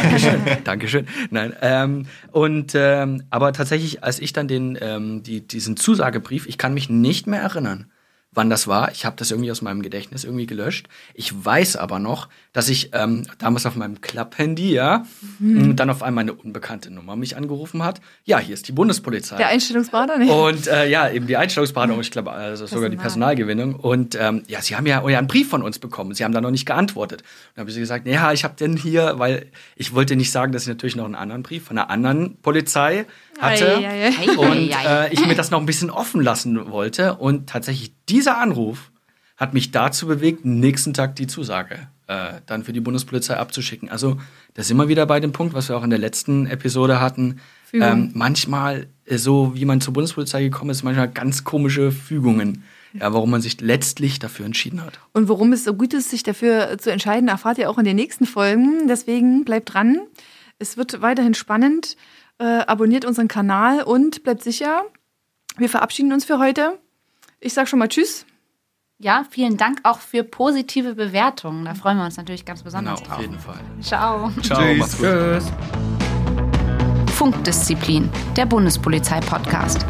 Dankeschön, 0.02 0.42
Dankeschön. 0.64 1.08
Nein, 1.30 1.54
ähm, 1.62 2.08
und 2.32 2.72
ähm, 2.74 3.24
aber 3.30 3.54
tatsächlich, 3.54 4.04
als 4.04 4.20
ich 4.20 4.34
dann 4.34 4.48
den 4.48 4.78
ähm, 4.82 5.22
die, 5.22 5.46
diesen 5.46 5.78
Zusagebrief, 5.78 6.48
ich 6.48 6.58
kann 6.58 6.74
mich 6.74 6.90
nicht 6.90 7.28
mehr 7.28 7.42
erinnern 7.42 7.92
wann 8.36 8.50
das 8.50 8.68
war. 8.68 8.92
Ich 8.92 9.06
habe 9.06 9.16
das 9.18 9.32
irgendwie 9.32 9.52
aus 9.52 9.62
meinem 9.62 9.82
Gedächtnis 9.82 10.24
irgendwie 10.24 10.46
gelöscht. 10.46 10.88
Ich 11.14 11.34
weiß 11.46 11.78
aber 11.78 12.00
noch, 12.00 12.30
dass 12.54 12.70
ich 12.70 12.92
ähm, 12.94 13.26
damals 13.38 13.66
auf 13.66 13.76
meinem 13.76 14.02
Club-Handy, 14.02 14.74
ja, 14.74 15.06
mhm. 15.40 15.76
dann 15.76 15.90
auf 15.90 16.04
einmal 16.04 16.24
eine 16.24 16.34
unbekannte 16.34 16.92
Nummer 16.92 17.16
mich 17.16 17.36
angerufen 17.36 17.84
hat. 17.84 18.02
Ja, 18.24 18.40
hier 18.40 18.54
ist 18.54 18.68
die 18.68 18.72
Bundespolizei. 18.72 19.38
Der 19.38 19.48
Einstellungsberater 19.48 20.18
nicht? 20.18 20.32
Und 20.32 20.68
äh, 20.68 20.88
ja, 20.88 21.10
eben 21.10 21.28
die 21.28 21.38
Einstellungsberatung, 21.38 22.00
ich 22.00 22.12
glaube, 22.12 22.32
also 22.32 22.66
sogar 22.66 22.90
die 22.90 22.98
Personalgewinnung. 22.98 23.76
Und 23.76 24.16
ähm, 24.20 24.44
ja, 24.48 24.62
sie 24.62 24.76
haben 24.76 24.86
ja 24.86 25.02
euren 25.02 25.28
Brief 25.28 25.50
von 25.50 25.64
uns 25.64 25.80
bekommen. 25.80 26.14
Sie 26.14 26.24
haben 26.24 26.34
da 26.34 26.42
noch 26.42 26.52
nicht 26.52 26.66
geantwortet. 26.66 27.22
Und 27.22 27.28
dann 27.56 27.62
habe 27.64 27.72
ich 27.72 27.78
gesagt, 27.78 28.08
ja, 28.08 28.32
ich 28.32 28.44
habe 28.44 28.56
denn 28.60 28.78
hier, 28.78 29.16
weil 29.18 29.48
ich 29.76 29.94
wollte 29.94 30.16
nicht 30.16 30.32
sagen, 30.32 30.52
dass 30.52 30.64
ich 30.64 30.70
natürlich 30.70 30.96
noch 30.96 31.06
einen 31.06 31.16
anderen 31.16 31.44
Brief 31.44 31.66
von 31.66 31.78
einer 31.78 31.90
anderen 31.90 32.38
Polizei 32.42 33.06
hatte 33.40 33.78
ei, 33.78 34.08
ei, 34.08 34.14
ei. 34.20 34.38
und 34.38 34.72
äh, 34.72 35.14
ich 35.14 35.26
mir 35.26 35.36
das 35.36 35.52
noch 35.52 35.60
ein 35.60 35.66
bisschen 35.66 35.90
offen 35.90 36.22
lassen 36.22 36.72
wollte. 36.72 37.16
Und 37.16 37.50
tatsächlich 37.50 37.94
dieser 38.10 38.38
Anruf 38.38 38.92
hat 39.38 39.54
mich 39.54 39.72
dazu 39.72 40.08
bewegt, 40.08 40.46
nächsten 40.46 40.94
Tag 40.94 41.16
die 41.16 41.28
Zusage 41.28 41.88
äh, 42.08 42.34
dann 42.46 42.64
für 42.64 42.74
die 42.74 42.80
Bundespolizei 42.80 43.38
abzuschicken. 43.38 43.90
Also 43.90 44.18
da 44.54 44.64
sind 44.64 44.78
wir 44.78 44.88
wieder 44.88 45.06
bei 45.06 45.20
dem 45.20 45.32
Punkt, 45.32 45.54
was 45.54 45.70
wir 45.70 45.78
auch 45.78 45.84
in 45.84 45.90
der 45.90 46.00
letzten 46.00 46.46
Episode 46.48 47.00
hatten. 47.00 47.40
Ähm, 47.74 48.12
manchmal, 48.14 48.88
äh, 49.06 49.18
so 49.18 49.54
wie 49.56 49.66
man 49.66 49.82
zur 49.82 49.94
Bundespolizei 49.94 50.44
gekommen 50.44 50.70
ist, 50.70 50.84
manchmal 50.84 51.10
ganz 51.10 51.44
komische 51.44 51.92
Fügungen. 51.92 52.64
Ja, 52.94 53.12
warum 53.12 53.30
man 53.30 53.42
sich 53.42 53.60
letztlich 53.60 54.20
dafür 54.20 54.46
entschieden 54.46 54.82
hat. 54.82 55.02
Und 55.12 55.28
warum 55.28 55.52
es 55.52 55.66
so 55.66 55.74
gut 55.74 55.94
ist, 55.94 56.12
sich 56.12 56.24
dafür 56.24 56.78
zu 56.78 56.94
entscheiden, 56.94 57.28
erfahrt 57.28 57.58
ihr 57.58 57.70
auch 57.70 57.78
in 57.78 57.84
den 57.84 57.98
nächsten 57.98 58.26
Folgen. 58.26 58.88
Deswegen 58.88 59.44
bleibt 59.44 59.74
dran. 59.74 60.00
Es 60.60 60.78
wird 60.78 61.02
weiterhin 61.02 61.34
spannend. 61.34 61.98
Äh, 62.38 62.44
abonniert 62.68 63.06
unseren 63.06 63.28
Kanal 63.28 63.84
und 63.84 64.24
bleibt 64.24 64.44
sicher. 64.44 64.84
Wir 65.58 65.70
verabschieden 65.70 66.12
uns 66.12 66.26
für 66.26 66.38
heute. 66.40 66.80
Ich 67.40 67.54
sage 67.54 67.68
schon 67.68 67.80
mal 67.80 67.88
Tschüss. 67.88 68.26
Ja, 68.98 69.26
vielen 69.30 69.58
Dank 69.58 69.80
auch 69.84 70.00
für 70.00 70.24
positive 70.24 70.96
Bewertungen. 70.96 71.66
Da 71.66 71.74
freuen 71.76 71.98
wir 71.98 72.06
uns 72.06 72.18
natürlich 72.18 72.46
ganz 72.46 72.64
besonders 72.64 73.00
genau, 73.00 73.10
drauf. 73.10 73.18
Auf 73.18 73.22
jeden 73.22 73.40
Fall. 73.40 73.60
Ciao. 73.82 74.32
Ciao. 74.42 74.62
Tschüss. 74.62 74.98
Tschüss. 74.98 75.52
Funkdisziplin, 77.14 78.10
der 78.36 78.46
Bundespolizei-Podcast. 78.46 79.86